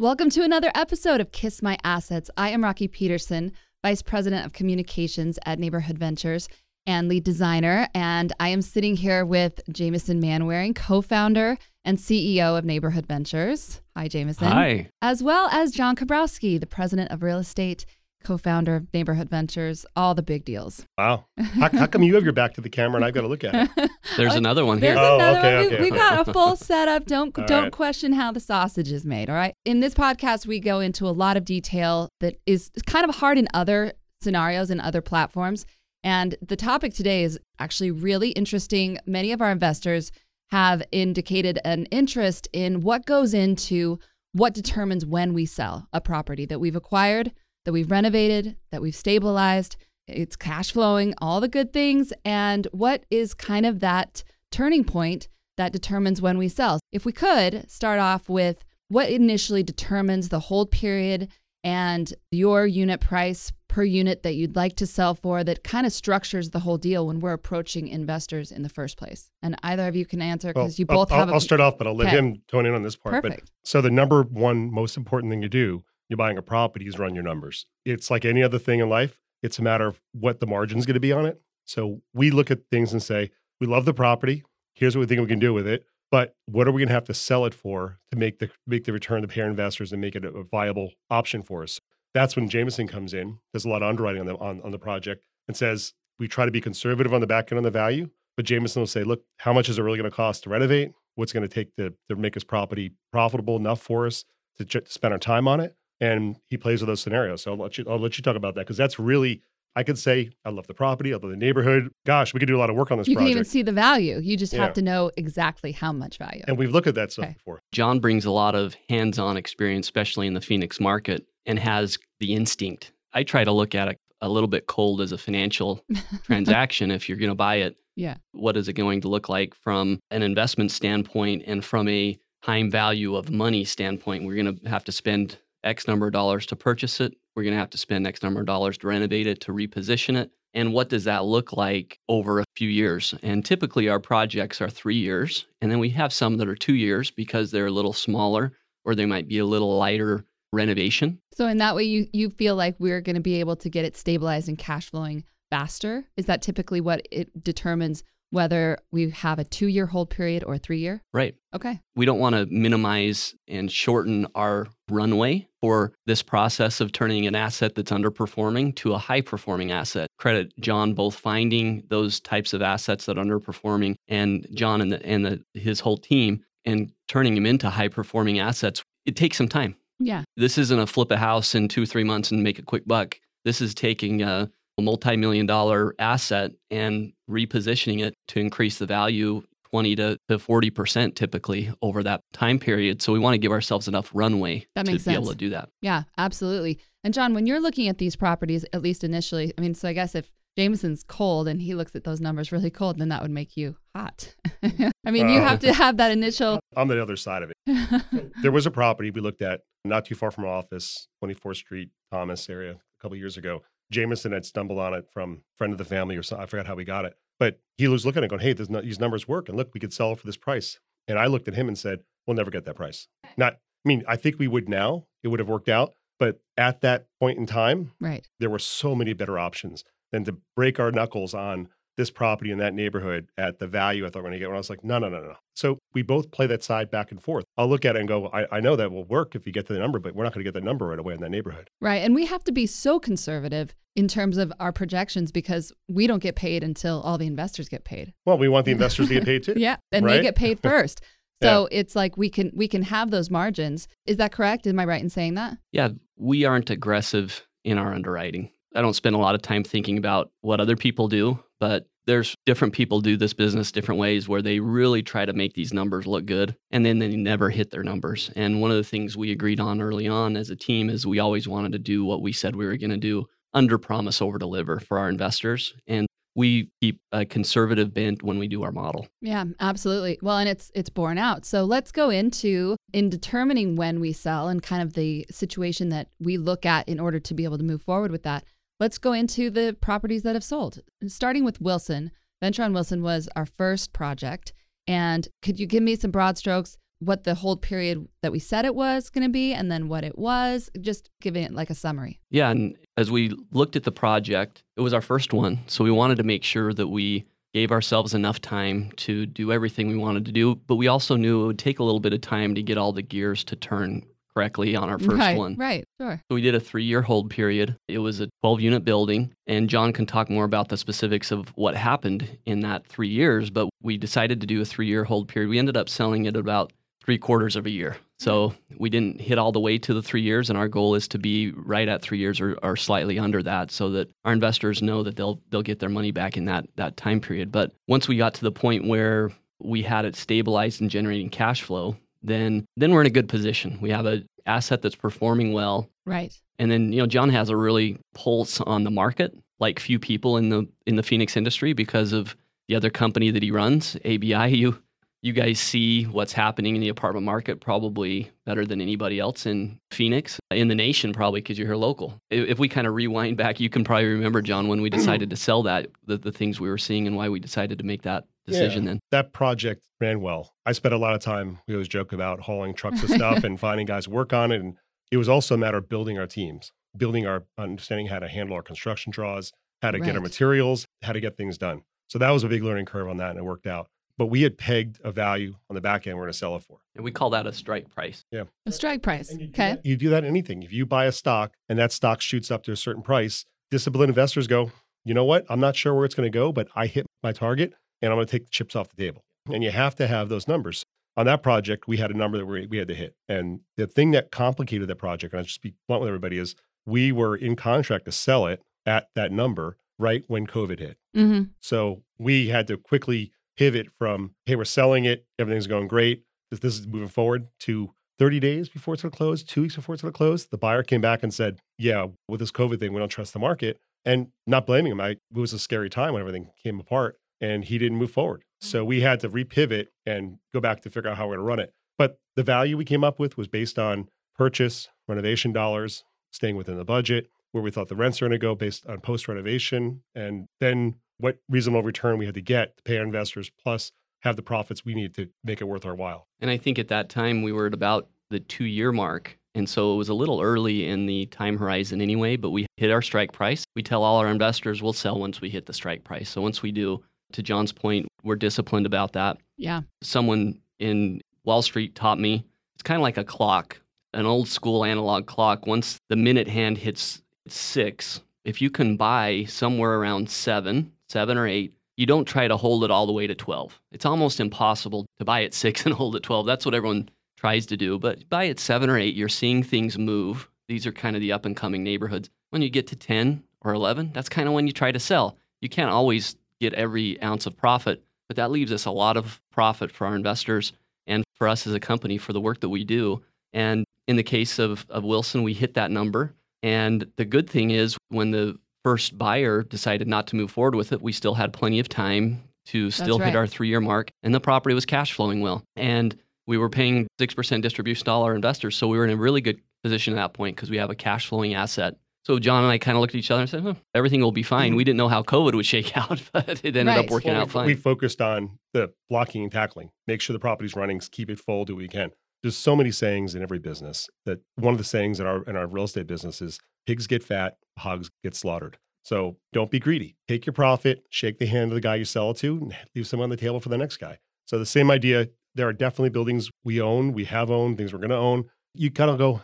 Welcome 0.06 0.30
to 0.30 0.44
another 0.44 0.72
episode 0.76 1.20
of 1.20 1.32
Kiss 1.32 1.64
My 1.64 1.80
Assets. 1.84 2.30
I 2.38 2.50
am 2.50 2.64
Rocky 2.64 2.88
Peterson, 2.88 3.52
Vice 3.84 4.04
President 4.04 4.46
of 4.46 4.54
Communications 4.54 5.40
at 5.48 5.58
Neighborhood 5.58 5.98
Ventures 5.98 6.48
and 6.86 7.10
lead 7.10 7.24
designer. 7.24 7.88
And 7.96 8.32
I 8.40 8.50
am 8.50 8.62
sitting 8.62 8.98
here 8.98 9.26
with 9.26 9.62
Jamison 9.68 10.22
Manwaring, 10.22 10.76
co 10.76 11.02
founder 11.02 11.58
and 11.84 11.98
CEO 11.98 12.56
of 12.56 12.66
Neighborhood 12.66 13.08
Ventures. 13.08 13.82
Hi, 13.98 14.08
Jamison. 14.08 14.48
Hi. 14.48 14.92
As 15.02 15.24
well 15.24 15.50
as 15.52 15.72
John 15.72 15.96
Kobierowski, 15.96 16.60
the 16.60 16.68
president 16.68 17.10
of 17.10 17.24
real 17.24 17.40
estate, 17.40 17.88
co 18.26 18.38
founder 18.38 18.76
of 18.76 18.94
Neighborhood 18.94 19.30
Ventures, 19.30 19.86
all 19.96 20.16
the 20.16 20.24
big 20.24 20.44
deals. 20.44 20.86
Wow. 20.98 21.26
How, 21.38 21.70
how 21.70 21.88
come 21.88 22.04
you 22.04 22.16
have 22.16 22.24
your 22.24 22.34
back 22.34 22.54
to 22.56 22.62
the 22.62 22.70
camera 22.70 22.98
and 22.98 23.06
I've 23.06 23.14
got 23.14 23.22
to 23.22 23.28
look 23.28 23.44
at 23.44 23.70
it? 23.78 23.92
There's 24.18 24.36
another 24.36 24.66
one 24.66 24.80
There's 24.80 24.98
here. 24.98 25.04
Oh, 25.04 25.16
another 25.16 25.38
okay, 25.40 25.56
one. 25.56 25.66
okay, 25.66 25.76
we, 25.78 25.92
we 25.92 25.98
got 25.98 26.28
a 26.28 26.34
full 26.34 26.56
setup. 26.56 27.06
Don't 27.06 27.38
All 27.38 27.46
don't 27.46 27.64
right. 27.64 27.72
question 27.72 28.14
how 28.14 28.32
the 28.32 28.40
sausage 28.40 28.92
is 28.92 29.06
made. 29.06 29.30
All 29.30 29.36
right. 29.36 29.54
In 29.64 29.80
this 29.80 29.94
podcast, 29.94 30.46
we 30.46 30.60
go 30.60 30.80
into 30.80 31.08
a 31.08 31.12
lot 31.12 31.38
of 31.38 31.46
detail 31.46 32.10
that 32.20 32.36
is 32.46 32.72
kind 32.86 33.08
of 33.08 33.16
hard 33.16 33.38
in 33.38 33.48
other 33.54 33.94
scenarios 34.22 34.70
and 34.70 34.82
other 34.82 35.02
platforms. 35.02 35.66
And 36.04 36.36
the 36.42 36.56
topic 36.56 36.94
today 36.94 37.24
is 37.24 37.40
actually 37.60 37.92
really 37.92 38.30
interesting. 38.30 39.00
Many 39.06 39.32
of 39.32 39.42
our 39.42 39.52
investors 39.52 40.12
have 40.50 40.84
indicated 40.92 41.60
an 41.66 41.86
interest 41.86 42.48
in 42.54 42.82
what 42.82 43.06
goes 43.06 43.34
into 43.34 44.00
what 44.34 44.54
determines 44.54 45.06
when 45.06 45.34
we 45.34 45.46
sell 45.46 45.88
a 45.94 46.02
property 46.02 46.46
that 46.46 46.60
we've 46.60 46.76
acquired, 46.76 47.32
that 47.66 47.74
we've 47.74 47.92
renovated, 47.92 48.56
that 48.72 48.82
we've 48.82 48.96
stabilized, 48.96 49.76
it's 50.08 50.36
cash 50.36 50.72
flowing, 50.72 51.14
all 51.20 51.42
the 51.42 51.48
good 51.48 51.74
things, 51.74 52.14
and 52.24 52.68
what 52.72 53.06
is 53.10 53.34
kind 53.34 53.66
of 53.66 53.80
that 53.82 54.24
turning 54.52 54.84
point 54.84 55.28
that 55.58 55.74
determines 55.74 56.22
when 56.22 56.38
we 56.38 56.48
sell. 56.48 56.80
If 56.92 57.06
we 57.06 57.12
could 57.12 57.70
start 57.70 58.00
off 58.00 58.30
with 58.30 58.64
what 58.88 59.10
initially 59.10 59.64
determines 59.64 60.30
the 60.30 60.40
hold 60.42 60.70
period 60.70 61.30
and 61.64 62.14
your 62.30 62.68
unit 62.68 63.02
price 63.02 63.52
per 63.68 63.84
unit 63.84 64.22
that 64.24 64.36
you'd 64.36 64.56
like 64.56 64.76
to 64.76 64.86
sell 64.86 65.16
for 65.16 65.44
that 65.44 65.64
kind 65.64 65.88
of 65.88 65.92
structures 65.92 66.52
the 66.52 66.60
whole 66.60 66.78
deal 66.78 67.08
when 67.08 67.20
we're 67.20 67.34
approaching 67.34 67.88
investors 67.88 68.52
in 68.52 68.62
the 68.62 68.70
first 68.70 68.98
place. 68.98 69.32
And 69.42 69.56
either 69.64 69.88
of 69.88 69.96
you 69.96 70.06
can 70.06 70.22
answer 70.22 70.52
Well, 70.56 70.66
because 70.66 70.78
you 70.78 70.86
I'll- 70.88 70.98
both 70.98 71.12
I'll, 71.12 71.20
have 71.20 71.30
a 71.30 71.34
I'll 71.34 71.40
start 71.40 71.60
off, 71.62 71.78
but 71.80 71.88
I'll 71.88 71.96
let 71.96 72.08
Okay. 72.10 72.18
him 72.18 72.42
tone 72.48 72.66
in 72.68 72.76
on 72.76 72.84
this 72.84 72.96
part. 72.96 73.16
Perfect. 73.16 73.42
But 73.46 73.50
so 73.68 73.82
the 73.82 73.90
number 73.90 74.22
one 74.24 74.72
most 74.72 74.96
important 74.98 75.32
thing 75.32 75.42
to 75.42 75.50
do, 75.50 75.82
you're 76.10 76.18
buying 76.18 76.38
a 76.38 76.42
property, 76.42 76.88
is 76.88 77.00
run 77.00 77.16
your 77.16 77.24
numbers. 77.24 77.66
It's 77.84 78.12
like 78.12 78.26
any 78.26 78.44
other 78.44 78.60
thing 78.60 78.80
in 78.80 78.90
life. 78.90 79.20
It's 79.42 79.60
a 79.60 79.64
matter 79.64 79.88
of 79.88 80.02
what 80.14 80.40
the 80.40 80.48
margin's 80.48 80.86
going 80.86 80.96
to 80.96 81.00
be 81.00 81.12
on 81.12 81.26
it. 81.26 81.42
So 81.66 82.02
we 82.14 82.32
look 82.32 82.52
at 82.52 82.62
things 82.72 82.94
and 82.94 83.02
say, 83.02 83.32
we 83.60 83.68
love 83.68 83.86
the 83.86 83.94
property. 83.94 84.44
Here's 84.74 84.96
what 84.96 85.02
we 85.02 85.08
think 85.08 85.22
we 85.22 85.28
can 85.28 85.40
do 85.40 85.54
with 85.54 85.68
it. 85.68 85.86
But 86.12 86.36
what 86.46 86.68
are 86.68 86.72
we 86.72 86.82
going 86.82 86.90
to 86.90 86.94
have 86.94 87.06
to 87.06 87.14
sell 87.14 87.46
it 87.46 87.54
for 87.54 88.00
to 88.12 88.18
make 88.18 88.40
the 88.40 88.50
make 88.68 88.86
the 88.86 88.94
return 88.94 89.22
to 89.22 89.28
pay 89.28 89.42
our 89.42 89.50
investors 89.50 89.92
and 89.92 90.00
make 90.00 90.16
it 90.16 90.24
a, 90.24 90.44
viable 90.44 90.92
option 91.10 91.42
for 91.42 91.64
us? 91.64 91.82
That's 92.14 92.36
when 92.36 92.48
Jamison 92.48 92.88
comes 92.88 93.14
in, 93.14 93.40
does 93.54 93.66
a 93.66 93.70
lot 93.70 93.82
of 93.82 93.90
underwriting 93.90 94.22
on 94.22 94.28
the 94.28 94.38
on, 94.38 94.62
on 94.62 94.72
the 94.72 94.80
project, 94.80 95.26
and 95.48 95.58
says 95.58 95.94
we 96.20 96.28
try 96.28 96.46
to 96.46 96.52
be 96.52 96.62
conservative 96.62 97.14
on 97.14 97.22
the 97.22 97.28
back 97.28 97.52
end 97.52 97.58
on 97.58 97.64
the 97.64 97.72
value. 97.72 98.10
But 98.38 98.46
Jamison 98.46 98.82
will 98.82 98.88
say, 98.88 99.04
look, 99.04 99.24
how 99.40 99.54
much 99.54 99.68
is 99.70 99.80
it 99.80 99.82
really 99.82 99.98
going 99.98 100.10
to 100.10 100.16
cost 100.16 100.44
to 100.44 100.50
renovate? 100.50 100.92
What's 101.16 101.34
going 101.34 101.48
to 101.48 101.54
take 101.54 101.76
to, 101.78 101.94
to 102.10 102.16
make 102.16 102.34
this 102.34 102.44
property 102.44 102.94
profitable 103.12 103.56
enough 103.56 103.82
for 103.82 104.06
us 104.06 104.26
to, 104.58 104.66
ch- 104.66 104.86
to 104.86 104.92
spend 104.92 105.14
our 105.14 105.20
time 105.20 105.48
on 105.48 105.60
it? 105.60 105.76
And 106.02 106.36
he 106.48 106.58
plays 106.58 106.82
with 106.82 106.88
those 106.88 107.02
scenarios. 107.02 107.42
So 107.44 107.52
I'll 107.52 107.58
let 107.58 107.78
you 107.78 107.86
I'll 107.88 108.00
let 108.00 108.18
you 108.18 108.22
talk 108.24 108.36
about 108.36 108.56
that 108.56 108.62
because 108.62 108.78
that's 108.78 109.00
really 109.00 109.42
I 109.78 109.84
could 109.84 109.98
say 109.98 110.32
I 110.46 110.50
love 110.52 110.68
the 110.68 110.74
property, 110.74 111.12
I 111.14 111.18
love 111.18 111.30
the 111.30 111.36
neighborhood. 111.36 111.90
Gosh, 112.06 112.34
we 112.34 112.40
could 112.40 112.48
do 112.48 112.56
a 112.56 112.60
lot 112.60 112.70
of 112.70 112.76
work 112.78 112.92
on 112.92 112.98
this 112.98 113.08
property. 113.08 113.12
you 113.12 113.18
can 113.18 113.26
project. 113.26 113.36
even 113.36 113.46
see 113.52 113.62
the 113.62 113.72
value. 113.74 114.20
You 114.20 114.38
just 114.38 114.54
Yeah. 114.54 114.62
have 114.64 114.74
to 114.74 114.82
know 114.82 115.12
exactly 115.18 115.72
how 115.74 115.92
much 115.92 116.18
value. 116.18 116.44
and 116.48 116.58
we've 116.58 116.72
looked 116.72 116.88
at 116.88 116.96
that 116.96 117.12
stuff 117.12 117.26
Okay. 117.26 117.34
before. 117.34 117.60
John 117.74 118.00
brings 118.00 118.24
a 118.26 118.32
lot 118.32 118.56
of 118.56 118.76
hands 118.90 119.20
on 119.20 119.36
experience, 119.38 119.88
especially 119.88 120.28
in 120.28 120.34
the 120.34 120.42
Phoenix 120.42 120.80
market, 120.80 121.26
and 121.46 121.60
has 121.60 121.98
the 122.20 122.34
instinct. 122.34 122.92
I 123.14 123.24
try 123.24 123.44
to 123.44 123.52
look 123.52 123.76
at 123.76 123.88
it 123.90 123.98
a 124.22 124.30
little 124.30 124.48
bit 124.48 124.66
cold 124.68 125.02
as 125.02 125.12
a 125.12 125.18
financial 125.18 125.84
transaction 126.24 126.92
if 126.92 127.08
you're 127.08 127.18
going 127.18 127.30
to 127.32 127.36
buy 127.36 127.56
it. 127.58 127.76
Yeah. 127.96 128.16
What 128.32 128.58
is 128.58 128.68
it 128.68 128.74
going 128.74 129.02
to 129.02 129.08
look 129.08 129.30
like 129.30 129.54
from 129.56 130.00
an 130.12 130.22
investment 130.22 130.72
standpoint 130.72 131.44
and 131.46 131.64
from 131.64 131.88
a 131.88 132.18
time 132.44 132.70
value 132.72 133.16
of 133.16 133.30
money 133.30 133.64
standpoint? 133.66 134.26
We're 134.26 134.42
going 134.42 134.58
to 134.58 134.70
have 134.70 134.84
to 134.86 134.92
spend 134.92 135.38
X 135.66 135.88
number 135.88 136.08
of 136.08 136.14
dollars 136.14 136.46
to 136.48 136.56
purchase 136.56 137.02
it. 137.02 137.16
We're 137.36 137.44
going 137.44 137.54
to 137.54 137.60
have 137.60 137.72
to 137.72 137.78
spend 137.78 138.08
X 138.08 138.24
number 138.24 138.40
of 138.40 138.46
dollars 138.46 138.78
to 138.80 138.88
renovate 138.88 139.28
it, 139.28 139.42
to 139.42 139.52
reposition 139.52 140.16
it. 140.16 140.32
And 140.54 140.72
what 140.72 140.88
does 140.88 141.04
that 141.04 141.26
look 141.26 141.52
like 141.52 142.00
over 142.08 142.40
a 142.40 142.46
few 142.56 142.70
years? 142.70 143.14
And 143.22 143.44
typically 143.44 143.90
our 143.90 144.00
projects 144.00 144.62
are 144.62 144.70
three 144.70 144.96
years. 144.96 145.48
And 145.62 145.70
then 145.70 145.80
we 145.80 145.90
have 145.90 146.14
some 146.14 146.38
that 146.38 146.48
are 146.48 146.56
two 146.56 146.76
years 146.76 147.12
because 147.12 147.52
they're 147.52 147.66
a 147.66 147.72
little 147.72 147.92
smaller 147.92 148.54
or 148.86 148.96
they 148.96 149.06
might 149.06 149.28
be 149.28 149.40
a 149.40 149.46
little 149.46 149.78
lighter 149.78 150.26
renovation. 150.54 151.20
So 151.34 151.48
in 151.48 151.58
that 151.58 151.76
way, 151.76 151.84
you 151.84 152.08
you 152.14 152.30
feel 152.30 152.56
like 152.56 152.76
we're 152.80 153.02
going 153.02 153.16
to 153.16 153.22
be 153.22 153.42
able 153.42 153.58
to 153.58 153.70
get 153.70 153.84
it 153.84 153.98
stabilized 153.98 154.48
and 154.48 154.58
cash 154.58 154.90
flowing 154.90 155.26
faster. 155.50 156.06
Is 156.16 156.26
that 156.26 156.42
typically 156.42 156.80
what 156.80 157.06
it 157.12 157.44
determines 157.44 158.04
whether 158.32 158.78
we 158.92 159.10
have 159.12 159.40
a 159.40 159.44
two 159.44 159.68
year 159.68 159.86
hold 159.86 160.10
period 160.10 160.44
or 160.44 160.58
three 160.58 160.80
year? 160.80 161.02
Right. 161.14 161.36
Okay. 161.54 161.80
We 161.96 162.06
don't 162.06 162.20
want 162.20 162.36
to 162.36 162.46
minimize 162.48 163.34
and 163.48 163.72
shorten 163.72 164.28
our 164.36 164.68
runway 164.90 165.48
for 165.62 165.94
this 166.06 166.22
process 166.22 166.82
of 166.82 166.92
turning 166.92 167.26
an 167.28 167.36
asset 167.36 167.76
that's 167.76 167.92
underperforming 167.92 168.76
to 168.76 168.94
a 168.94 168.98
high 168.98 169.22
performing 169.22 169.72
asset. 169.72 170.08
Credit 170.20 170.54
John 170.60 170.94
both 170.94 171.16
finding 171.16 171.84
those 171.90 172.20
types 172.20 172.54
of 172.54 172.62
assets 172.62 173.06
that 173.06 173.18
are 173.18 173.24
underperforming 173.24 173.96
and 174.08 174.48
John 174.54 174.82
and, 174.82 174.92
the, 174.92 175.06
and 175.06 175.26
the, 175.26 175.44
his 175.54 175.80
whole 175.80 175.98
team 175.98 176.44
and 176.66 176.92
turning 177.08 177.36
them 177.36 177.46
into 177.46 177.70
high 177.70 177.88
performing 177.88 178.40
assets. 178.40 178.84
It 179.06 179.16
takes 179.16 179.38
some 179.38 179.48
time. 179.48 179.76
Yeah. 180.00 180.24
This 180.36 180.58
isn't 180.58 180.80
a 180.80 180.88
flip 180.88 181.12
a 181.12 181.18
house 181.18 181.56
in 181.56 181.68
two, 181.68 181.86
three 181.86 182.04
months 182.04 182.32
and 182.32 182.44
make 182.44 182.60
a 182.60 182.64
quick 182.64 182.86
buck. 182.86 183.20
This 183.46 183.62
is 183.62 183.74
taking 183.74 184.22
a, 184.24 184.52
a 184.78 184.82
multi 184.82 185.16
million 185.16 185.46
dollar 185.46 185.96
asset 186.00 186.52
and 186.70 187.14
repositioning 187.30 188.04
it 188.04 188.16
to 188.30 188.40
increase 188.40 188.78
the 188.78 188.86
value 188.86 189.42
20 189.72 189.96
to, 189.96 190.18
to 190.30 190.38
40% 190.38 191.16
typically 191.16 191.72
over 191.82 192.02
that 192.04 192.22
time 192.34 192.60
period. 192.60 193.02
So 193.02 193.12
we 193.12 193.20
want 193.20 193.34
to 193.34 193.38
give 193.38 193.52
ourselves 193.52 193.88
enough 193.88 194.10
runway 194.14 194.66
That 194.76 194.86
to 194.86 194.92
makes 194.94 195.04
be 195.06 195.14
able 195.14 195.28
to 195.30 195.36
do 195.36 195.50
that. 195.50 195.70
Yeah, 195.82 196.04
absolutely. 196.18 196.80
And 197.04 197.14
John, 197.14 197.34
when 197.34 197.46
you're 197.46 197.60
looking 197.60 197.88
at 197.88 197.98
these 197.98 198.16
properties, 198.16 198.66
at 198.74 198.82
least 198.82 199.04
initially, 199.04 199.54
I 199.58 199.62
mean, 199.62 199.74
so 199.76 199.90
I 199.90 199.94
guess 199.94 200.16
if 200.16 200.30
Jamison's 200.58 201.04
cold 201.04 201.50
and 201.50 201.62
he 201.62 201.76
looks 201.76 201.94
at 201.96 202.06
those 202.06 202.22
numbers 202.22 202.52
really 202.54 202.70
cold, 202.70 203.00
then 203.00 203.10
that 203.10 203.22
would 203.22 203.32
make 203.32 203.58
you 203.58 203.76
hot. 203.94 204.34
I 204.64 205.12
mean, 205.12 205.28
you 205.28 205.40
Uh, 205.40 205.44
have 205.50 205.60
to 205.60 205.74
have 205.74 205.98
that 205.98 206.12
initial. 206.12 206.60
I'm 206.78 206.88
the 206.88 207.02
other 207.02 207.18
side 207.18 207.44
of 207.44 207.52
it. 207.52 208.32
There 208.42 208.52
was 208.52 208.66
a 208.66 208.72
property 208.72 209.12
we 209.12 209.20
looked 209.22 209.42
at 209.42 209.62
not 209.84 210.06
too 210.06 210.16
far 210.16 210.32
from 210.32 210.46
our 210.46 210.52
office, 210.52 211.08
24th 211.24 211.58
Street, 211.58 211.90
Thomas 212.12 212.50
area, 212.50 212.72
a 212.74 213.02
couple 213.02 213.18
years 213.18 213.36
ago. 213.38 213.64
Jamison 213.92 214.32
had 214.32 214.46
stumbled 214.46 214.80
on 214.80 214.94
it 214.94 215.08
from 215.12 215.44
friend 215.58 215.72
of 215.72 215.78
the 215.78 215.86
family 215.86 216.18
or 216.18 216.24
something. 216.24 216.44
I 216.44 216.48
forgot 216.48 216.68
how 216.68 216.76
we 216.76 216.86
got 216.86 217.06
it. 217.06 217.16
But 217.40 217.60
he 217.78 217.88
was 217.88 218.06
looking 218.06 218.24
at 218.24 218.26
it 218.26 218.30
going, 218.30 218.42
hey, 218.42 218.56
nu- 218.70 218.82
these 218.82 219.00
numbers 219.00 219.28
work. 219.28 219.50
And 219.50 219.58
look, 219.58 219.74
we 219.74 219.80
could 219.80 219.94
sell 219.94 220.14
it 220.14 220.20
for 220.20 220.26
this 220.26 220.38
price. 220.38 220.80
And 221.08 221.20
I 221.20 221.28
looked 221.28 221.48
at 221.48 221.54
him 221.54 221.68
and 221.68 221.78
said, 221.78 222.00
we'll 222.26 222.36
never 222.36 222.52
get 222.52 222.66
that 222.66 222.76
price. 222.76 223.08
Eh. 223.26 223.30
Not, 223.38 223.54
I 223.54 223.88
mean, 223.88 224.04
I 224.08 224.16
think 224.16 224.40
we 224.40 224.48
would 224.48 224.70
now. 224.70 225.06
It 225.24 225.28
would 225.28 225.40
have 225.40 225.50
worked 225.50 225.70
out. 225.70 225.94
But 226.20 226.40
at 226.56 226.82
that 226.82 227.08
point 227.20 227.38
in 227.38 227.46
time, 227.46 227.92
right. 228.00 228.26
there 228.40 228.50
were 228.50 228.60
so 228.60 228.96
many 228.96 229.14
better 229.14 229.38
options 229.38 229.84
than 230.12 230.24
to 230.24 230.38
break 230.56 230.80
our 230.80 230.92
knuckles 230.92 231.34
on 231.34 231.68
this 231.98 232.10
property 232.10 232.52
in 232.52 232.58
that 232.58 232.74
neighborhood 232.74 233.28
at 233.38 233.60
the 233.60 233.68
value 233.68 234.06
I 234.06 234.10
thought 234.10 234.20
we 234.24 234.28
are 234.28 234.30
going 234.30 234.34
to 234.34 234.40
get. 234.40 234.48
When 234.48 234.56
I 234.56 234.60
was 234.60 234.70
like, 234.70 234.84
no, 234.84 235.00
no, 235.00 235.10
no, 235.10 235.22
no. 235.22 235.36
So 235.56 235.80
we 235.94 236.02
both 236.02 236.32
play 236.32 236.48
that 236.48 236.64
side 236.64 236.92
back 236.92 237.12
and 237.12 237.22
forth. 237.22 237.46
I'll 237.58 237.68
look 237.68 237.86
at 237.86 237.96
it 237.96 238.00
and 238.00 238.08
go, 238.08 238.28
I, 238.28 238.58
I 238.58 238.60
know 238.60 238.76
that 238.76 238.92
will 238.92 239.06
work 239.06 239.36
if 239.36 239.46
you 239.46 239.54
get 239.54 239.68
to 239.68 239.74
the 239.74 239.80
number, 239.80 240.00
but 240.00 240.16
we're 240.16 240.24
not 240.24 240.34
going 240.34 240.44
to 240.44 240.48
get 240.48 240.54
that 240.54 240.64
number 240.64 240.88
right 240.88 241.00
away 241.00 241.14
in 241.14 241.22
that 241.22 241.32
neighborhood. 241.32 241.70
Right. 241.82 242.02
And 242.04 242.14
we 242.14 242.26
have 242.26 242.44
to 242.46 242.52
be 242.52 242.66
so 242.66 243.00
conservative 243.00 243.74
in 243.96 244.08
terms 244.08 244.38
of 244.38 244.52
our 244.60 244.74
projections 244.74 245.32
because 245.32 245.72
we 245.88 246.06
don't 246.06 246.22
get 246.22 246.36
paid 246.36 246.64
until 246.64 247.02
all 247.02 247.18
the 247.18 247.28
investors 247.28 247.70
get 247.70 247.86
paid. 247.86 248.14
Well, 248.26 248.38
we 248.38 248.50
want 248.50 248.66
the 248.66 248.72
investors 248.72 249.08
to 249.08 249.14
get 249.14 249.26
paid 249.26 249.44
too. 249.46 249.54
yeah. 249.56 249.78
And 249.92 250.06
right? 250.06 250.18
they 250.18 250.22
get 250.22 250.36
paid 250.36 250.60
first. 250.64 251.02
So 251.42 251.68
yeah. 251.72 251.80
it's 251.80 251.96
like 251.96 252.18
we 252.18 252.30
can 252.30 252.52
we 252.56 252.68
can 252.68 252.82
have 252.84 253.12
those 253.12 253.30
margins. 253.30 253.88
Is 254.06 254.18
that 254.18 254.32
correct? 254.32 254.68
Am 254.68 254.80
I 254.80 254.86
right 254.86 255.02
in 255.02 255.10
saying 255.10 255.34
that? 255.36 255.58
Yeah, 255.72 255.90
we 256.16 256.46
aren't 256.46 256.70
aggressive 256.70 257.46
in 257.66 257.78
our 257.78 257.94
underwriting. 257.94 258.52
I 258.74 258.82
don't 258.82 258.94
spend 258.94 259.16
a 259.16 259.20
lot 259.20 259.36
of 259.36 259.42
time 259.42 259.64
thinking 259.64 259.98
about 259.98 260.32
what 260.42 260.60
other 260.60 260.76
people 260.76 261.08
do, 261.08 261.40
but 261.60 261.88
there's 262.06 262.36
different 262.46 262.74
people 262.74 263.02
do 263.02 263.18
this 263.18 263.34
business 263.34 263.72
different 263.72 264.00
ways 264.00 264.30
where 264.30 264.42
they 264.42 264.60
really 264.60 265.02
try 265.02 265.26
to 265.26 265.34
make 265.34 265.54
these 265.54 265.74
numbers 265.74 266.06
look 266.06 266.26
good 266.26 266.56
and 266.72 266.86
then 266.86 267.00
they 267.00 267.16
never 267.16 267.50
hit 267.50 267.72
their 267.72 267.84
numbers. 267.84 268.32
And 268.36 268.62
one 268.62 268.72
of 268.72 268.78
the 268.78 268.84
things 268.84 269.18
we 269.18 269.32
agreed 269.32 269.60
on 269.60 269.82
early 269.82 270.08
on 270.08 270.38
as 270.38 270.50
a 270.50 270.56
team 270.56 270.90
is 270.90 271.08
we 271.08 271.20
always 271.20 271.48
wanted 271.48 271.72
to 271.72 271.80
do 271.80 272.06
what 272.06 272.22
we 272.22 272.32
said 272.32 272.56
we 272.56 272.66
were 272.66 272.78
going 272.78 272.92
to 272.92 272.98
do, 272.98 273.26
under 273.54 273.78
promise 273.78 274.22
over 274.22 274.38
deliver 274.38 274.80
for 274.80 275.00
our 275.00 275.10
investors. 275.10 275.74
And 275.88 276.08
we 276.36 276.70
keep 276.82 277.00
a 277.14 277.26
conservative 277.26 277.94
bent 277.94 278.22
when 278.22 278.38
we 278.38 278.48
do 278.48 278.64
our 278.64 278.72
model. 278.72 279.08
Yeah, 279.22 279.46
absolutely. 279.60 280.20
Well, 280.22 280.38
and 280.38 280.50
it's 280.50 280.70
it's 280.76 280.90
borne 280.90 281.18
out. 281.18 281.46
So 281.46 281.64
let's 281.64 281.94
go 281.94 282.10
into 282.10 282.76
in 282.92 283.10
determining 283.10 283.78
when 283.78 284.02
we 284.02 284.12
sell 284.12 284.50
and 284.50 284.62
kind 284.62 284.82
of 284.82 284.94
the 284.94 285.26
situation 285.32 285.90
that 285.90 286.10
we 286.20 286.38
look 286.38 286.66
at 286.66 286.90
in 286.90 287.00
order 287.00 287.20
to 287.22 287.34
be 287.34 287.46
able 287.46 287.58
to 287.58 287.64
move 287.64 287.82
forward 287.82 288.12
with 288.12 288.24
that. 288.24 288.44
Let's 288.80 288.98
go 288.98 289.14
into 289.14 289.50
the 289.50 289.78
properties 289.80 290.24
that 290.24 290.36
have 290.36 290.44
sold. 290.44 290.82
Starting 291.08 291.46
with 291.46 291.62
Wilson, 291.62 292.12
Venture 292.42 292.64
on 292.64 292.74
Wilson 292.74 293.02
was 293.02 293.30
our 293.36 293.46
first 293.46 293.94
project. 293.94 294.54
And 294.86 295.28
could 295.42 295.60
you 295.60 295.66
give 295.66 295.82
me 295.82 295.96
some 295.96 296.12
broad 296.12 296.38
strokes 296.38 296.78
what 297.00 297.24
the 297.24 297.36
hold 297.36 297.62
period 297.62 298.08
that 298.22 298.32
we 298.32 298.40
said 298.40 298.66
it 298.66 298.76
was 298.76 299.10
going 299.10 299.24
to 299.24 299.32
be 299.32 299.54
and 299.54 299.72
then 299.72 299.88
what 299.88 300.04
it 300.04 300.18
was? 300.18 300.70
Just 300.82 301.10
giving 301.22 301.44
it 301.44 301.54
like 301.54 301.70
a 301.70 301.76
summary. 301.76 302.20
Yeah. 302.30 302.50
And 302.50 302.78
as 302.98 303.10
we 303.10 303.32
looked 303.52 303.78
at 303.78 303.84
the 303.84 303.92
project, 303.92 304.64
it 304.76 304.82
was 304.82 304.94
our 304.94 305.02
first 305.02 305.32
one. 305.32 305.60
So 305.68 305.84
we 305.84 305.92
wanted 305.92 306.18
to 306.18 306.24
make 306.24 306.44
sure 306.44 306.74
that 306.74 306.88
we 306.88 307.26
gave 307.54 307.72
ourselves 307.72 308.14
enough 308.14 308.42
time 308.42 308.92
to 308.98 309.26
do 309.26 309.54
everything 309.54 309.88
we 309.88 309.96
wanted 309.96 310.26
to 310.26 310.34
do. 310.34 310.56
But 310.68 310.76
we 310.76 310.88
also 310.88 311.16
knew 311.16 311.44
it 311.44 311.48
would 311.48 311.60
take 311.60 311.80
a 311.80 311.84
little 311.84 312.02
bit 312.02 312.12
of 312.12 312.20
time 312.20 312.54
to 312.56 312.62
get 312.62 312.78
all 312.78 312.92
the 312.92 313.02
gears 313.02 313.46
to 313.46 313.56
turn 313.56 314.06
correctly 314.36 314.76
on 314.76 314.90
our 314.90 315.00
first 315.00 315.18
right, 315.18 315.38
one. 315.38 315.56
Right, 315.56 315.86
sure. 316.00 316.22
So 316.30 316.36
we 316.36 316.42
did 316.42 316.56
a 316.56 316.60
three 316.60 316.84
year 316.84 317.02
hold 317.02 317.30
period. 317.30 317.78
It 317.88 318.00
was 318.00 318.20
a 318.20 318.30
12 318.42 318.62
unit 318.62 318.86
building, 318.86 319.34
and 319.48 319.70
John 319.70 319.94
can 319.94 320.06
talk 320.06 320.30
more 320.30 320.46
about 320.46 320.70
the 320.70 320.78
specifics 320.78 321.32
of 321.32 321.50
what 321.56 321.76
happened 321.76 322.38
in 322.46 322.62
that 322.62 322.86
three 322.86 323.08
years. 323.08 323.50
But 323.50 323.70
we 323.82 323.98
decided 323.98 324.42
to 324.42 324.48
do 324.48 324.62
a 324.62 324.66
three 324.66 324.88
year 324.88 325.04
hold 325.04 325.28
period. 325.28 325.50
We 325.50 325.60
ended 325.60 325.78
up 325.78 325.90
selling 325.90 326.26
it 326.26 326.36
about 326.36 326.74
three 327.04 327.18
quarters 327.18 327.56
of 327.56 327.66
a 327.66 327.70
year. 327.70 327.96
So 328.18 328.56
we 328.78 328.90
didn't 328.90 329.22
hit 329.22 329.38
all 329.38 329.52
the 329.52 329.60
way 329.60 329.78
to 329.78 329.94
the 329.94 330.02
three 330.02 330.22
years, 330.22 330.50
and 330.50 330.58
our 330.58 330.68
goal 330.68 330.96
is 330.96 331.08
to 331.10 331.20
be 331.20 331.52
right 331.52 331.88
at 331.88 332.02
three 332.02 332.18
years 332.18 332.40
or, 332.42 332.58
or, 332.64 332.76
slightly 332.76 333.20
under 333.20 333.44
that, 333.44 333.72
so 333.72 333.90
that 333.92 334.10
our 334.24 334.32
investors 334.32 334.82
know 334.82 335.04
that 335.04 335.16
they'll 335.16 335.40
they'll 335.50 335.62
get 335.62 335.80
their 335.80 335.90
money 335.90 336.12
back 336.12 336.38
in 336.38 336.46
that 336.46 336.66
that 336.78 336.98
time 336.98 337.20
period. 337.20 337.52
But 337.52 337.74
once 337.88 338.08
we 338.08 338.18
got 338.18 338.34
to 338.36 338.42
the 338.42 338.52
point 338.52 338.88
where 338.88 339.32
we 339.60 339.82
had 339.82 340.06
it 340.06 340.16
stabilized 340.16 340.82
and 340.82 340.90
generating 340.90 341.30
cash 341.30 341.62
flow, 341.62 341.98
then 342.28 342.66
then 342.78 342.92
we're 342.92 343.02
in 343.02 343.08
a 343.08 343.12
good 343.12 343.30
position. 343.30 343.78
We 343.82 343.90
have 343.92 344.06
an 344.06 344.28
asset 344.46 344.82
that's 344.82 344.96
performing 344.96 345.54
well. 345.54 345.90
Right. 346.06 346.38
And 346.60 346.72
then, 346.72 346.94
you 346.94 347.00
know, 347.00 347.08
John 347.08 347.30
has 347.30 347.50
a 347.50 347.58
really 347.58 347.98
pulse 348.14 348.62
on 348.62 348.84
the 348.84 348.92
market, 348.92 349.36
like 349.60 349.80
few 349.80 350.00
people 350.00 350.38
in 350.38 350.50
the 350.50 350.68
in 350.86 350.96
the 350.96 351.04
Phoenix 351.04 351.36
industry 351.36 351.74
because 351.74 352.14
of 352.14 352.36
the 352.68 352.76
other 352.76 352.90
company 352.90 353.32
that 353.32 353.44
he 353.44 353.52
runs, 353.52 353.96
ABI. 354.06 354.56
You 354.58 354.80
you 355.22 355.34
guys 355.34 355.60
see 355.60 356.04
what's 356.04 356.34
happening 356.34 356.76
in 356.76 356.82
the 356.82 356.90
apartment 356.90 357.26
market 357.26 357.60
probably 357.60 358.30
better 358.46 358.64
than 358.64 358.80
anybody 358.80 359.20
else 359.20 359.48
in 359.48 359.80
Phoenix, 359.90 360.40
in 360.52 360.68
the 360.68 360.76
nation, 360.76 361.14
probably 361.14 361.42
because 361.42 361.58
you're 361.58 361.68
here 361.68 361.76
local. 361.76 362.22
If 362.30 362.60
we 362.60 362.70
kind 362.70 362.86
of 362.86 362.94
rewind 362.94 363.36
back, 363.36 363.60
you 363.60 363.68
can 363.68 363.84
probably 363.84 364.06
remember, 364.06 364.44
John, 364.44 364.68
when 364.68 364.82
we 364.82 364.92
decided 364.92 365.32
to 365.32 365.36
sell 365.36 365.64
that, 365.64 365.88
the, 366.06 366.18
the 366.18 366.32
things 366.32 366.60
we 366.60 366.70
were 366.70 366.78
seeing 366.78 367.08
and 367.08 367.16
why 367.16 367.28
we 367.30 367.40
decided 367.40 367.80
to 367.80 367.84
make 367.84 368.04
that 368.04 368.26
decision 368.46 368.84
yeah, 368.84 368.92
then. 368.92 369.00
That 369.12 369.34
project 369.34 369.86
ran 370.00 370.22
well. 370.22 370.54
I 370.66 370.72
spent 370.72 370.94
a 370.94 370.98
lot 370.98 371.14
of 371.14 371.22
time, 371.22 371.60
we 371.68 371.74
always 371.74 371.88
joke 371.88 372.14
about 372.14 372.42
hauling 372.42 372.74
trucks 372.74 373.04
of 373.04 373.10
stuff 373.10 373.44
and 373.44 373.60
finding 373.60 373.86
guys 373.86 374.06
to 374.06 374.10
work 374.10 374.34
on 374.34 374.52
it. 374.52 374.62
And 374.62 374.76
it 375.12 375.18
was 375.18 375.30
also 375.30 375.56
a 375.56 375.58
matter 375.58 375.78
of 375.78 375.90
building 375.90 376.18
our 376.20 376.28
teams, 376.28 376.72
building 376.96 377.26
our 377.26 377.44
understanding 377.58 378.08
how 378.08 378.20
to 378.20 378.28
handle 378.28 378.56
our 378.56 378.64
construction 378.64 379.12
draws, 379.12 379.52
how 379.82 379.92
to 379.92 380.00
right. 380.00 380.06
get 380.06 380.16
our 380.16 380.22
materials, 380.22 380.86
how 381.02 381.14
to 381.14 381.20
get 381.20 381.38
things 381.38 381.58
done. 381.58 381.84
So 382.08 382.20
that 382.20 382.30
was 382.30 382.44
a 382.44 382.48
big 382.48 382.64
learning 382.64 382.86
curve 382.86 383.10
on 383.10 383.18
that, 383.18 383.32
and 383.32 383.40
it 383.40 383.44
worked 383.44 383.68
out 383.68 383.90
but 384.18 384.28
we 384.28 384.42
had 384.42 384.58
pegged 384.58 385.00
a 385.04 385.12
value 385.12 385.56
on 385.70 385.76
the 385.76 385.82
back 385.82 386.08
end 386.08 386.18
we're 386.18 386.24
going 386.24 386.32
to 386.32 386.38
sell 386.38 386.56
it 386.56 386.64
for. 386.64 386.80
And 386.96 387.04
we 387.04 387.12
call 387.12 387.30
that 387.32 387.48
a 387.48 387.54
strike 387.54 387.90
price. 387.90 388.24
Yeah. 388.32 388.44
A 388.66 388.72
strike 388.72 389.02
price. 389.02 389.32
You 389.32 389.48
okay. 389.50 389.72
That, 389.72 389.86
you 389.86 389.98
do 389.98 390.10
that 390.10 390.24
in 390.24 390.30
anything. 390.30 390.64
If 390.64 390.72
you 390.72 390.86
buy 390.86 391.06
a 391.06 391.12
stock 391.12 391.54
and 391.68 391.78
that 391.80 391.92
stock 391.92 392.22
shoots 392.22 392.52
up 392.52 392.64
to 392.64 392.72
a 392.72 392.76
certain 392.76 393.04
price, 393.04 393.46
disciplined 393.72 394.10
investors 394.10 394.48
go, 394.48 394.72
you 395.04 395.14
know 395.14 395.26
what? 395.26 395.46
I'm 395.50 395.60
not 395.60 395.76
sure 395.76 395.94
where 395.94 396.06
it's 396.06 396.16
going 396.16 396.32
to 396.32 396.36
go, 396.36 396.52
but 396.52 396.68
I 396.76 396.88
hit 396.88 397.06
my 397.22 397.32
target 397.32 397.74
and 398.02 398.12
I'm 398.12 398.18
going 398.18 398.28
to 398.28 398.32
take 398.32 398.46
the 398.46 398.52
chips 398.52 398.76
off 398.76 398.90
the 398.90 399.02
table. 399.02 399.24
And 399.52 399.64
you 399.64 399.72
have 399.72 399.96
to 399.96 400.08
have 400.08 400.30
those 400.30 400.48
numbers. 400.48 400.84
On 401.18 401.26
that 401.26 401.44
project, 401.44 401.88
we 401.88 401.98
had 401.98 402.12
a 402.12 402.18
number 402.18 402.38
that 402.38 402.46
we, 402.46 402.68
we 402.68 402.78
had 402.78 402.88
to 402.90 402.96
hit. 402.96 403.16
And 403.30 403.62
the 403.78 403.88
thing 403.88 404.12
that 404.12 404.32
complicated 404.32 404.88
that 404.88 404.98
project, 404.98 405.34
and 405.34 405.40
I'll 405.40 405.46
just 405.46 405.62
be 405.62 405.76
blunt 405.88 406.02
with 406.02 406.10
everybody, 406.10 406.38
is 406.38 406.56
we 406.86 407.12
were 407.12 407.36
in 407.36 407.56
contract 407.56 408.06
to 408.06 408.12
sell 408.12 408.48
it 408.48 408.62
at 408.86 409.08
that 409.16 409.32
number 409.32 409.78
right 409.98 410.24
when 410.28 410.46
COVID 410.46 410.80
hit. 410.80 410.98
Mm-hmm. 411.16 411.44
So 411.62 412.04
we 412.18 412.50
had 412.50 412.68
to 412.68 412.78
quickly 412.78 413.32
pivot 413.56 413.88
from, 413.98 414.36
hey, 414.46 414.56
we're 414.56 414.66
selling 414.66 415.06
it, 415.06 415.26
everything's 415.40 415.68
going 415.68 415.88
great, 415.88 416.24
this, 416.52 416.60
this 416.60 416.80
is 416.80 416.88
moving 416.88 417.08
forward 417.08 417.48
to 417.62 417.92
30 418.20 418.40
days 418.40 418.70
before 418.70 418.94
it's 418.94 419.04
going 419.04 419.12
to 419.12 419.18
close, 419.18 419.44
two 419.44 419.62
weeks 419.62 419.76
before 419.76 419.96
it's 419.96 420.02
going 420.02 420.14
to 420.14 420.18
close. 420.18 420.48
The 420.48 420.58
buyer 420.58 420.84
came 420.84 421.02
back 421.02 421.24
and 421.24 421.34
said, 421.34 421.60
yeah, 421.78 422.08
with 422.28 422.40
this 422.40 422.52
COVID 422.52 422.80
thing, 422.80 422.94
we 422.94 423.00
don't 423.00 423.10
trust 423.10 423.34
the 423.34 423.40
market. 423.40 423.80
And 424.04 424.28
not 424.46 424.66
blaming 424.66 424.92
him, 424.92 425.02
I, 425.02 425.10
it 425.10 425.20
was 425.32 425.54
a 425.54 425.60
scary 425.60 425.90
time 425.90 426.14
when 426.14 426.22
everything 426.22 426.50
came 426.62 426.80
apart 426.80 427.18
and 427.42 427.66
he 427.66 427.78
didn't 427.78 427.98
move 427.98 428.12
forward. 428.12 428.44
So 428.62 428.80
mm-hmm. 428.80 428.88
we 428.88 429.02
had 429.02 429.20
to 429.22 429.30
repivot 429.30 429.88
and 430.06 430.38
go 430.54 430.60
back 430.60 430.82
to 430.82 430.90
figure 430.90 431.10
out 431.10 431.18
how 431.18 431.28
we're 431.28 431.36
going 431.36 431.46
to 431.46 431.50
run 431.50 431.60
it. 431.60 431.74
But 431.98 432.20
the 432.36 432.44
value 432.44 432.78
we 432.78 432.86
came 432.86 433.04
up 433.04 433.20
with 433.20 433.38
was 433.38 433.48
based 433.48 433.80
on 433.80 434.10
purchase, 434.38 434.90
renovation 435.08 435.54
dollars, 435.54 436.04
staying 436.32 436.58
within 436.58 436.78
the 436.78 436.86
budget, 436.86 437.30
where 437.52 437.64
we 437.64 437.72
thought 437.72 437.88
the 437.88 437.96
rents 437.96 438.22
are 438.22 438.26
going 438.26 438.32
to 438.32 438.38
go 438.38 438.54
based 438.54 438.86
on 438.86 439.00
post 439.00 439.28
renovation, 439.28 440.02
and 440.14 440.48
then 440.60 440.96
what 441.18 441.38
reasonable 441.50 441.84
return 441.84 442.18
we 442.18 442.26
had 442.26 442.36
to 442.36 442.42
get 442.42 442.76
to 442.78 442.84
pay 442.84 442.98
our 442.98 443.04
investors, 443.04 443.50
plus 443.64 443.92
have 444.22 444.36
the 444.36 444.42
profits 444.42 444.84
we 444.84 444.94
need 444.94 445.14
to 445.14 445.30
make 445.44 445.62
it 445.62 445.66
worth 445.66 445.86
our 445.86 445.96
while. 445.96 446.28
And 446.42 446.52
I 446.52 446.58
think 446.58 446.78
at 446.80 446.90
that 446.90 447.10
time 447.10 447.44
we 447.44 447.54
were 447.54 447.68
at 447.68 447.74
about 447.74 448.10
the 448.30 448.40
two 448.40 448.66
year 448.66 448.92
mark. 448.92 449.38
And 449.54 449.70
so 449.70 449.94
it 449.94 449.98
was 449.98 450.10
a 450.10 450.14
little 450.14 450.42
early 450.42 450.86
in 450.86 451.06
the 451.06 451.28
time 451.28 451.58
horizon 451.58 452.02
anyway, 452.02 452.36
but 452.36 452.50
we 452.50 452.66
hit 452.76 452.92
our 452.92 453.02
strike 453.02 453.32
price. 453.32 453.64
We 453.76 453.84
tell 453.84 454.04
all 454.04 454.18
our 454.18 454.28
investors 454.28 454.82
we'll 454.82 454.92
sell 454.92 455.18
once 455.18 455.40
we 455.40 455.50
hit 455.50 455.66
the 455.66 455.74
strike 455.74 456.04
price. 456.04 456.30
So 456.30 456.42
once 456.42 456.62
we 456.62 456.74
do, 456.74 457.04
to 457.36 457.44
John's 457.44 457.72
point, 457.72 458.08
we're 458.24 458.36
disciplined 458.36 458.86
about 458.86 459.14
that. 459.14 459.38
Yeah. 459.58 459.82
Someone 460.02 460.60
in 460.80 461.22
Wall 461.44 461.62
Street 461.62 461.96
taught 461.96 462.20
me 462.20 462.46
it's 462.74 462.84
kind 462.84 462.98
of 462.98 463.04
like 463.04 463.18
a 463.18 463.24
clock, 463.24 463.80
an 464.14 464.26
old 464.26 464.48
school 464.48 464.84
analog 464.84 465.26
clock. 465.28 465.68
Once 465.68 466.00
the 466.10 466.16
minute 466.16 466.48
hand 466.48 466.78
hits 466.78 467.22
six, 467.48 468.22
if 468.44 468.62
you 468.62 468.70
can 468.70 468.98
buy 468.98 469.46
somewhere 469.48 470.00
around 470.00 470.30
seven, 470.30 470.92
seven 471.08 471.38
or 471.38 471.48
eight, 471.48 471.74
you 471.98 472.06
don't 472.06 472.26
try 472.26 472.48
to 472.48 472.58
hold 472.58 472.84
it 472.84 472.92
all 472.92 473.06
the 473.06 473.14
way 473.14 473.28
to 473.28 473.36
12. 473.36 473.80
It's 473.92 474.06
almost 474.06 474.40
impossible 474.40 475.06
to 475.18 475.26
buy 475.26 475.44
at 475.44 475.54
six 475.54 475.86
and 475.86 475.94
hold 475.94 476.16
at 476.16 476.24
12. 476.24 476.46
That's 476.46 476.66
what 476.66 476.76
everyone 476.76 477.10
tries 477.38 477.66
to 477.68 477.78
do. 477.78 477.98
But 477.98 478.28
buy 478.30 478.48
at 478.48 478.60
seven 478.60 478.90
or 478.90 478.98
eight, 478.98 479.16
you're 479.16 479.30
seeing 479.30 479.64
things 479.64 479.98
move. 479.98 480.50
These 480.68 480.86
are 480.86 480.92
kind 480.92 481.16
of 481.16 481.22
the 481.22 481.32
up 481.32 481.46
and 481.46 481.56
coming 481.56 481.84
neighborhoods. 481.84 482.30
When 482.50 482.62
you 482.62 482.70
get 482.70 482.88
to 482.88 482.96
10 482.96 483.44
or 483.62 483.74
11, 483.74 484.12
that's 484.14 484.30
kind 484.30 484.48
of 484.48 484.54
when 484.54 484.68
you 484.68 484.74
try 484.74 484.92
to 484.92 485.00
sell. 485.00 485.38
You 485.62 485.70
can't 485.70 485.92
always 485.92 486.36
get 486.60 486.74
every 486.74 487.22
ounce 487.22 487.46
of 487.46 487.56
profit, 487.58 488.04
but 488.28 488.38
that 488.38 488.52
leaves 488.52 488.72
us 488.72 488.86
a 488.86 488.92
lot 488.92 489.18
of 489.18 489.42
profit 489.52 489.92
for 489.92 490.08
our 490.08 490.16
investors 490.16 490.74
and 491.08 491.24
for 491.34 491.48
us 491.48 491.68
as 491.68 491.74
a 491.74 491.80
company 491.80 492.18
for 492.18 492.34
the 492.34 492.42
work 492.42 492.62
that 492.62 492.70
we 492.70 492.84
do. 492.84 493.22
And 493.54 493.86
in 494.08 494.16
the 494.16 494.24
case 494.24 494.60
of, 494.60 494.86
of 494.90 495.04
Wilson, 495.04 495.44
we 495.44 495.54
hit 495.54 495.76
that 495.76 495.92
number. 495.92 496.34
And 496.64 497.06
the 497.16 497.26
good 497.26 497.50
thing 497.50 497.72
is 497.72 497.98
when 498.10 498.32
the 498.32 498.58
first 498.84 499.18
buyer 499.18 499.64
decided 499.64 500.08
not 500.08 500.28
to 500.28 500.36
move 500.36 500.52
forward 500.52 500.76
with 500.76 500.92
it, 500.92 501.02
we 501.02 501.12
still 501.12 501.34
had 501.34 501.54
plenty 501.54 501.80
of 501.80 501.90
time 501.90 502.44
to 502.66 502.90
still 502.92 503.20
right. 503.20 503.28
hit 503.28 503.36
our 503.36 503.48
three 503.48 503.68
year 503.68 503.82
mark, 503.82 504.12
and 504.24 504.34
the 504.34 504.40
property 504.40 504.74
was 504.74 504.86
cash 504.86 505.14
flowing 505.14 505.42
well. 505.42 505.64
And 505.76 506.18
we 506.48 506.58
were 506.58 506.70
paying 506.70 507.08
6% 507.20 507.62
distribution 507.62 508.06
to 508.06 508.12
all 508.12 508.24
our 508.24 508.36
investors. 508.36 508.76
So 508.76 508.88
we 508.88 508.98
were 508.98 509.06
in 509.06 509.12
a 509.12 509.18
really 509.18 509.42
good 509.42 509.60
position 509.84 510.14
at 510.14 510.18
that 510.18 510.34
point 510.34 510.56
because 510.56 510.70
we 510.70 510.78
have 510.78 510.90
a 510.90 510.96
cash 510.96 511.28
flowing 511.28 511.54
asset. 511.54 511.96
So 512.26 512.40
John 512.40 512.64
and 512.64 512.72
I 512.72 512.80
kind 512.80 512.98
of 512.98 513.02
looked 513.02 513.14
at 513.14 513.20
each 513.20 513.30
other 513.30 513.42
and 513.42 513.50
said, 513.50 513.62
huh, 513.62 513.76
everything 513.94 514.20
will 514.20 514.32
be 514.32 514.42
fine. 514.42 514.70
Mm-hmm. 514.70 514.78
We 514.78 514.84
didn't 514.84 514.98
know 514.98 515.08
how 515.08 515.22
COVID 515.22 515.54
would 515.54 515.66
shake 515.66 515.96
out, 515.98 516.22
but 516.34 516.50
it 516.64 516.76
ended 516.76 516.88
right. 516.88 517.06
up 517.06 517.12
working 517.12 517.32
well, 517.32 517.42
out 517.42 517.48
we, 517.48 517.54
fine. 517.54 517.66
We 517.68 517.76
focused 517.76 518.20
on 518.20 518.58
the 518.74 518.92
blocking 519.10 519.44
and 519.44 519.52
tackling, 519.52 519.92
make 520.08 520.22
sure 520.22 520.34
the 520.34 520.40
property's 520.40 520.76
running, 520.76 521.00
keep 521.12 521.30
it 521.30 521.40
full, 521.40 521.66
do 521.66 521.76
what 521.76 521.82
we 521.82 521.88
can. 521.88 522.12
There's 522.42 522.58
so 522.58 522.76
many 522.76 522.92
sayings 522.92 523.36
in 523.36 523.42
every 523.42 523.60
business 523.60 524.10
that 524.26 524.40
one 524.56 524.74
of 524.74 524.78
the 524.78 524.84
sayings 524.84 525.20
in 525.20 525.26
our 525.26 525.44
in 525.44 525.56
our 525.56 525.66
real 525.66 525.86
estate 525.86 526.08
business 526.08 526.42
is 526.42 526.60
pigs 526.86 527.08
get 527.08 527.24
fat, 527.24 527.58
hogs 527.78 528.12
get 528.24 528.36
slaughtered. 528.36 528.78
So 529.04 529.38
don't 529.54 529.70
be 529.70 529.80
greedy. 529.80 530.16
Take 530.28 530.46
your 530.48 530.54
profit, 530.54 531.06
shake 531.10 531.38
the 531.38 531.46
hand 531.46 531.72
of 531.72 531.76
the 531.76 531.82
guy 531.82 531.96
you 531.96 532.06
sell 532.06 532.32
it 532.32 532.38
to, 532.38 532.58
and 532.58 532.76
leave 532.96 533.08
some 533.08 533.22
on 533.22 533.30
the 533.30 533.38
table 533.38 533.60
for 533.60 533.70
the 533.70 533.78
next 533.78 533.98
guy. 533.98 534.18
So 534.46 534.58
the 534.58 534.66
same 534.66 534.90
idea. 534.92 535.30
There 535.54 535.68
are 535.68 535.74
definitely 535.74 536.10
buildings 536.10 536.50
we 536.66 536.82
own, 536.82 537.14
we 537.14 537.24
have 537.26 537.50
owned, 537.50 537.78
things 537.78 537.94
we're 537.94 538.00
going 538.00 538.10
to 538.10 538.18
own. 538.18 538.50
You 538.74 538.92
kind 538.92 539.10
of 539.10 539.18
go, 539.18 539.42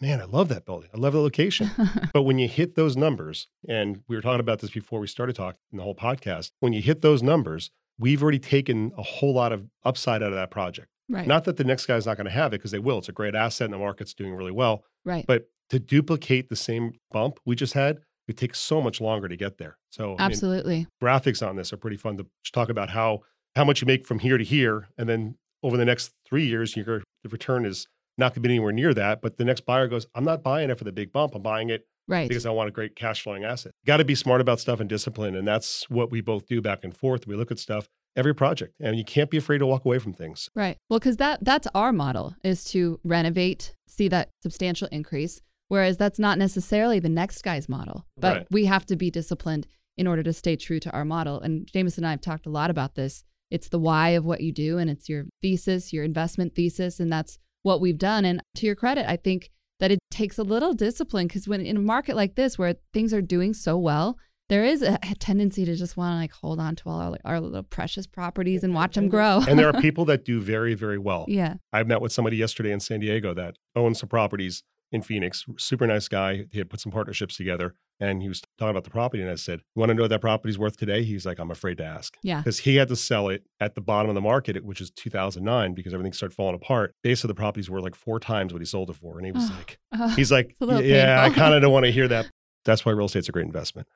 man, 0.00 0.20
I 0.20 0.24
love 0.24 0.48
that 0.48 0.64
building. 0.64 0.90
I 0.94 0.98
love 0.98 1.12
the 1.12 1.20
location. 1.20 1.70
but 2.12 2.22
when 2.22 2.38
you 2.38 2.48
hit 2.48 2.74
those 2.74 2.96
numbers, 2.96 3.48
and 3.68 4.02
we 4.08 4.16
were 4.16 4.22
talking 4.22 4.40
about 4.40 4.60
this 4.60 4.70
before 4.70 5.00
we 5.00 5.06
started 5.06 5.36
talking 5.36 5.60
in 5.72 5.78
the 5.78 5.84
whole 5.84 5.94
podcast, 5.94 6.52
when 6.60 6.72
you 6.72 6.82
hit 6.82 7.02
those 7.02 7.22
numbers, 7.22 7.70
we've 7.98 8.22
already 8.22 8.38
taken 8.38 8.92
a 8.96 9.02
whole 9.02 9.34
lot 9.34 9.52
of 9.52 9.66
upside 9.84 10.22
out 10.22 10.28
of 10.30 10.34
that 10.34 10.50
project. 10.50 10.88
right. 11.08 11.26
Not 11.26 11.44
that 11.44 11.56
the 11.56 11.64
next 11.64 11.86
guy's 11.86 12.06
not 12.06 12.16
going 12.16 12.26
to 12.26 12.30
have 12.30 12.52
it 12.52 12.58
because 12.58 12.70
they 12.70 12.78
will. 12.78 12.98
It's 12.98 13.08
a 13.08 13.12
great 13.12 13.34
asset 13.34 13.66
and 13.66 13.74
the 13.74 13.78
market's 13.78 14.14
doing 14.14 14.34
really 14.34 14.52
well. 14.52 14.84
right. 15.04 15.24
But 15.26 15.48
to 15.70 15.78
duplicate 15.78 16.48
the 16.48 16.56
same 16.56 16.92
bump 17.10 17.38
we 17.44 17.54
just 17.54 17.74
had, 17.74 17.98
it 18.26 18.36
takes 18.36 18.58
so 18.58 18.80
much 18.80 19.00
longer 19.00 19.28
to 19.28 19.36
get 19.36 19.58
there. 19.58 19.78
So 19.90 20.04
I 20.04 20.08
mean, 20.08 20.20
Absolutely. 20.20 20.86
graphics 21.02 21.46
on 21.46 21.56
this 21.56 21.72
are 21.72 21.76
pretty 21.76 21.96
fun 21.96 22.16
to 22.18 22.26
talk 22.52 22.68
about 22.68 22.90
how 22.90 23.20
how 23.56 23.64
much 23.64 23.80
you 23.80 23.86
make 23.86 24.06
from 24.06 24.18
here 24.20 24.38
to 24.38 24.44
here, 24.44 24.88
and 24.96 25.08
then 25.08 25.36
over 25.62 25.76
the 25.76 25.84
next 25.84 26.12
three 26.24 26.46
years, 26.46 26.76
your 26.76 27.02
the 27.22 27.28
return 27.28 27.64
is 27.64 27.88
not 28.18 28.34
going 28.34 28.42
to 28.42 28.48
be 28.48 28.54
anywhere 28.54 28.72
near 28.72 28.92
that. 28.94 29.20
But 29.22 29.36
the 29.36 29.44
next 29.44 29.62
buyer 29.66 29.86
goes, 29.88 30.06
I'm 30.14 30.24
not 30.24 30.42
buying 30.42 30.70
it 30.70 30.78
for 30.78 30.84
the 30.84 30.92
big 30.92 31.12
bump. 31.12 31.34
I'm 31.34 31.42
buying 31.42 31.70
it 31.70 31.86
Right. 32.06 32.28
because 32.28 32.46
I 32.46 32.50
want 32.50 32.68
a 32.68 32.72
great 32.72 32.96
cash 32.96 33.22
flowing 33.22 33.44
asset. 33.44 33.72
Got 33.86 33.98
to 33.98 34.04
be 34.04 34.14
smart 34.14 34.40
about 34.40 34.60
stuff 34.60 34.80
and 34.80 34.88
discipline, 34.88 35.36
and 35.36 35.46
that's 35.46 35.88
what 35.90 36.10
we 36.10 36.20
both 36.20 36.46
do 36.46 36.60
back 36.62 36.82
and 36.82 36.96
forth. 36.96 37.26
We 37.26 37.36
look 37.36 37.50
at 37.50 37.58
stuff 37.58 37.88
every 38.16 38.34
project, 38.34 38.74
and 38.80 38.96
you 38.96 39.04
can't 39.04 39.30
be 39.30 39.36
afraid 39.36 39.58
to 39.58 39.66
walk 39.66 39.84
away 39.84 39.98
from 39.98 40.12
things. 40.14 40.48
Right. 40.54 40.76
Well, 40.88 40.98
because 40.98 41.18
that 41.18 41.44
that's 41.44 41.68
our 41.74 41.92
model 41.92 42.34
is 42.42 42.64
to 42.72 42.98
renovate, 43.04 43.74
see 43.86 44.08
that 44.08 44.30
substantial 44.42 44.88
increase, 44.90 45.40
whereas 45.68 45.98
that's 45.98 46.18
not 46.18 46.38
necessarily 46.38 46.98
the 46.98 47.10
next 47.10 47.42
guy's 47.42 47.68
model. 47.68 48.06
But 48.16 48.36
Right. 48.36 48.46
we 48.50 48.64
have 48.64 48.86
to 48.86 48.96
be 48.96 49.10
disciplined 49.10 49.66
in 49.98 50.06
order 50.06 50.22
to 50.22 50.32
stay 50.32 50.56
true 50.56 50.80
to 50.80 50.90
our 50.92 51.04
model. 51.04 51.40
And 51.40 51.68
Jamison 51.70 52.04
and 52.04 52.08
I 52.08 52.12
have 52.12 52.20
talked 52.22 52.46
a 52.46 52.50
lot 52.50 52.70
about 52.70 52.94
this. 52.94 53.22
It's 53.50 53.68
the 53.68 53.78
why 53.78 54.10
of 54.10 54.24
what 54.24 54.40
you 54.40 54.52
do, 54.52 54.78
and 54.78 54.88
it's 54.88 55.08
your 55.08 55.26
thesis, 55.42 55.92
your 55.92 56.04
investment 56.04 56.54
thesis, 56.54 56.98
and 57.00 57.12
that's 57.12 57.38
what 57.62 57.80
we've 57.80 57.98
done. 57.98 58.24
And 58.24 58.42
to 58.56 58.66
your 58.66 58.74
credit, 58.74 59.08
I 59.08 59.16
think 59.16 59.50
that 59.80 59.90
it 59.90 59.98
takes 60.10 60.38
a 60.38 60.42
little 60.42 60.74
discipline 60.74 61.26
because 61.28 61.46
when 61.46 61.64
in 61.64 61.76
a 61.76 61.80
market 61.80 62.16
like 62.16 62.34
this 62.34 62.58
where 62.58 62.74
things 62.92 63.14
are 63.14 63.22
doing 63.22 63.54
so 63.54 63.76
well, 63.76 64.18
there 64.48 64.64
is 64.64 64.80
a 64.82 64.98
tendency 65.18 65.66
to 65.66 65.76
just 65.76 65.96
want 65.96 66.14
to 66.14 66.16
like 66.16 66.32
hold 66.32 66.58
on 66.58 66.74
to 66.76 66.88
all 66.88 67.00
our, 67.00 67.18
our 67.24 67.40
little 67.40 67.62
precious 67.62 68.06
properties 68.06 68.64
and 68.64 68.74
watch 68.74 68.94
them 68.94 69.08
grow. 69.08 69.42
And 69.46 69.58
there 69.58 69.68
are 69.68 69.80
people 69.80 70.06
that 70.06 70.24
do 70.24 70.40
very, 70.40 70.74
very 70.74 70.98
well. 70.98 71.26
yeah. 71.28 71.54
I 71.72 71.82
met 71.82 72.00
with 72.00 72.12
somebody 72.12 72.38
yesterday 72.38 72.72
in 72.72 72.80
San 72.80 73.00
Diego 73.00 73.34
that 73.34 73.56
owns 73.76 74.00
some 74.00 74.08
properties 74.08 74.62
in 74.90 75.02
Phoenix. 75.02 75.44
Super 75.58 75.86
nice 75.86 76.08
guy. 76.08 76.46
He 76.50 76.58
had 76.58 76.70
put 76.70 76.80
some 76.80 76.90
partnerships 76.90 77.36
together 77.36 77.74
and 78.00 78.22
he 78.22 78.28
was 78.28 78.40
talking 78.58 78.70
about 78.70 78.84
the 78.84 78.90
property. 78.90 79.22
And 79.22 79.30
I 79.30 79.34
said, 79.34 79.60
You 79.74 79.80
want 79.80 79.90
to 79.90 79.94
know 79.94 80.02
what 80.02 80.08
that 80.10 80.20
property's 80.20 80.58
worth 80.58 80.76
today? 80.76 81.02
He's 81.04 81.26
like, 81.26 81.38
I'm 81.38 81.50
afraid 81.50 81.78
to 81.78 81.84
ask. 81.84 82.16
Yeah. 82.22 82.38
Because 82.38 82.60
he 82.60 82.76
had 82.76 82.88
to 82.88 82.96
sell 82.96 83.28
it 83.28 83.44
at 83.60 83.74
the 83.74 83.80
bottom 83.80 84.08
of 84.08 84.14
the 84.14 84.20
market, 84.20 84.64
which 84.64 84.80
is 84.80 84.90
2009, 84.92 85.74
because 85.74 85.92
everything 85.94 86.12
started 86.12 86.34
falling 86.34 86.54
apart. 86.54 86.94
basically 87.02 87.28
of 87.30 87.36
the 87.36 87.40
properties 87.40 87.68
were 87.68 87.80
like 87.80 87.94
four 87.94 88.20
times 88.20 88.52
what 88.52 88.60
he 88.62 88.66
sold 88.66 88.90
it 88.90 88.96
for. 88.96 89.18
And 89.18 89.26
he 89.26 89.32
was 89.32 89.50
Oh, 89.50 89.54
like, 89.56 89.78
Uh, 89.92 90.08
He's 90.16 90.30
like, 90.32 90.54
a 90.60 90.64
little 90.64 90.82
Yeah, 90.82 91.22
I 91.22 91.30
kind 91.30 91.54
of 91.54 91.62
don't 91.62 91.72
want 91.72 91.86
to 91.86 91.92
hear 91.92 92.06
that. 92.14 92.30
That's 92.64 92.84
why 92.84 92.92
real 92.92 93.06
estate's 93.06 93.28
a 93.28 93.32
great 93.32 93.46
investment. 93.46 93.88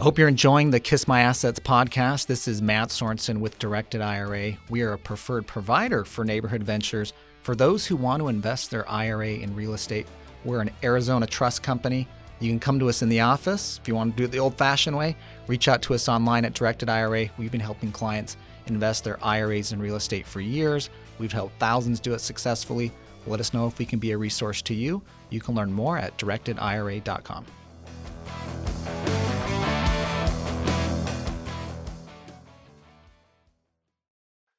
I 0.00 0.02
hope 0.04 0.16
you're 0.16 0.28
enjoying 0.28 0.70
the 0.70 0.78
Kiss 0.78 1.08
My 1.08 1.22
Assets 1.22 1.58
podcast. 1.58 2.26
This 2.28 2.46
is 2.46 2.62
Matt 2.62 2.90
Sorensen 2.90 3.38
with 3.40 3.58
Directed 3.58 4.00
IRA. 4.00 4.52
We 4.70 4.82
are 4.82 4.92
a 4.92 4.98
preferred 4.98 5.46
provider 5.48 6.04
for 6.04 6.24
neighborhood 6.24 6.62
ventures 6.62 7.12
for 7.42 7.56
those 7.56 7.84
who 7.86 7.96
want 7.96 8.20
to 8.22 8.28
invest 8.28 8.70
their 8.70 8.88
IRA 8.88 9.30
in 9.30 9.56
real 9.56 9.74
estate. 9.74 10.06
We're 10.44 10.60
an 10.60 10.70
Arizona 10.82 11.26
trust 11.26 11.62
company. 11.62 12.08
You 12.40 12.50
can 12.50 12.60
come 12.60 12.78
to 12.78 12.88
us 12.88 13.02
in 13.02 13.08
the 13.08 13.20
office. 13.20 13.78
If 13.82 13.88
you 13.88 13.94
want 13.94 14.12
to 14.12 14.16
do 14.16 14.24
it 14.24 14.30
the 14.30 14.38
old 14.38 14.56
fashioned 14.56 14.96
way, 14.96 15.16
reach 15.46 15.68
out 15.68 15.82
to 15.82 15.94
us 15.94 16.08
online 16.08 16.44
at 16.44 16.54
Directed 16.54 16.88
IRA. 16.88 17.28
We've 17.36 17.50
been 17.50 17.60
helping 17.60 17.90
clients 17.90 18.36
invest 18.66 19.04
their 19.04 19.22
IRAs 19.24 19.72
in 19.72 19.80
real 19.80 19.96
estate 19.96 20.26
for 20.26 20.40
years. 20.40 20.90
We've 21.18 21.32
helped 21.32 21.58
thousands 21.58 22.00
do 22.00 22.14
it 22.14 22.20
successfully. 22.20 22.92
Let 23.26 23.40
us 23.40 23.52
know 23.52 23.66
if 23.66 23.78
we 23.78 23.84
can 23.84 23.98
be 23.98 24.12
a 24.12 24.18
resource 24.18 24.62
to 24.62 24.74
you. 24.74 25.02
You 25.30 25.40
can 25.40 25.54
learn 25.54 25.72
more 25.72 25.98
at 25.98 26.16
directedira.com. 26.18 27.46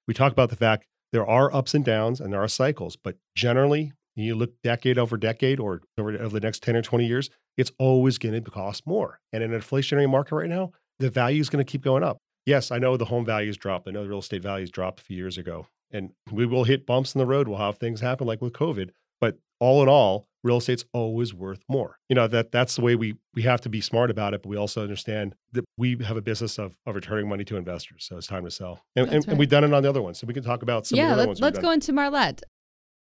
we 0.09 0.13
talk 0.15 0.31
about 0.31 0.49
the 0.49 0.55
fact 0.55 0.87
there 1.11 1.25
are 1.25 1.53
ups 1.53 1.75
and 1.75 1.85
downs 1.85 2.19
and 2.19 2.33
there 2.33 2.41
are 2.41 2.47
cycles, 2.47 2.95
but 2.95 3.17
generally, 3.35 3.93
you 4.25 4.35
look 4.35 4.51
decade 4.63 4.97
over 4.97 5.17
decade 5.17 5.59
or 5.59 5.81
over, 5.97 6.17
over 6.17 6.39
the 6.39 6.45
next 6.45 6.63
10 6.63 6.75
or 6.75 6.81
20 6.81 7.05
years, 7.05 7.29
it's 7.57 7.71
always 7.77 8.17
going 8.17 8.41
to 8.41 8.51
cost 8.51 8.85
more. 8.85 9.19
And 9.33 9.43
in 9.43 9.53
an 9.53 9.59
inflationary 9.59 10.09
market 10.09 10.35
right 10.35 10.49
now, 10.49 10.71
the 10.99 11.09
value 11.09 11.41
is 11.41 11.49
going 11.49 11.63
to 11.63 11.69
keep 11.69 11.83
going 11.83 12.03
up. 12.03 12.17
Yes, 12.45 12.71
I 12.71 12.77
know 12.77 12.97
the 12.97 13.05
home 13.05 13.25
values 13.25 13.57
dropped. 13.57 13.87
I 13.87 13.91
know 13.91 14.03
the 14.03 14.09
real 14.09 14.19
estate 14.19 14.41
values 14.41 14.71
dropped 14.71 15.01
a 15.01 15.03
few 15.03 15.17
years 15.17 15.37
ago. 15.37 15.67
And 15.91 16.11
we 16.31 16.45
will 16.45 16.63
hit 16.65 16.85
bumps 16.85 17.15
in 17.15 17.19
the 17.19 17.25
road. 17.25 17.47
We'll 17.47 17.57
have 17.57 17.77
things 17.77 18.01
happen 18.01 18.27
like 18.27 18.41
with 18.41 18.53
COVID. 18.53 18.91
But 19.19 19.37
all 19.59 19.81
in 19.83 19.89
all, 19.89 20.27
real 20.43 20.57
estate's 20.57 20.85
always 20.93 21.33
worth 21.33 21.63
more. 21.67 21.97
You 22.07 22.15
know, 22.15 22.27
that 22.27 22.51
that's 22.51 22.75
the 22.75 22.81
way 22.81 22.95
we 22.95 23.15
we 23.33 23.41
have 23.43 23.61
to 23.61 23.69
be 23.69 23.81
smart 23.81 24.09
about 24.09 24.33
it, 24.33 24.41
but 24.43 24.49
we 24.49 24.57
also 24.57 24.81
understand 24.81 25.35
that 25.53 25.65
we 25.77 25.97
have 26.03 26.17
a 26.17 26.21
business 26.21 26.57
of, 26.57 26.75
of 26.85 26.95
returning 26.95 27.27
money 27.27 27.43
to 27.45 27.57
investors. 27.57 28.05
So 28.07 28.17
it's 28.17 28.27
time 28.27 28.45
to 28.45 28.51
sell. 28.51 28.83
And, 28.95 29.09
and, 29.09 29.27
and 29.27 29.37
we've 29.37 29.49
done 29.49 29.63
it 29.63 29.73
on 29.73 29.83
the 29.83 29.89
other 29.89 30.01
ones. 30.01 30.19
So 30.19 30.27
we 30.27 30.33
can 30.33 30.43
talk 30.43 30.61
about 30.61 30.87
some 30.87 30.97
yeah, 30.97 31.03
of 31.03 31.09
the 31.09 31.13
other 31.13 31.21
let, 31.21 31.27
ones. 31.27 31.41
Let's 31.41 31.59
go 31.59 31.71
into 31.71 31.91
Marlette. 31.91 32.43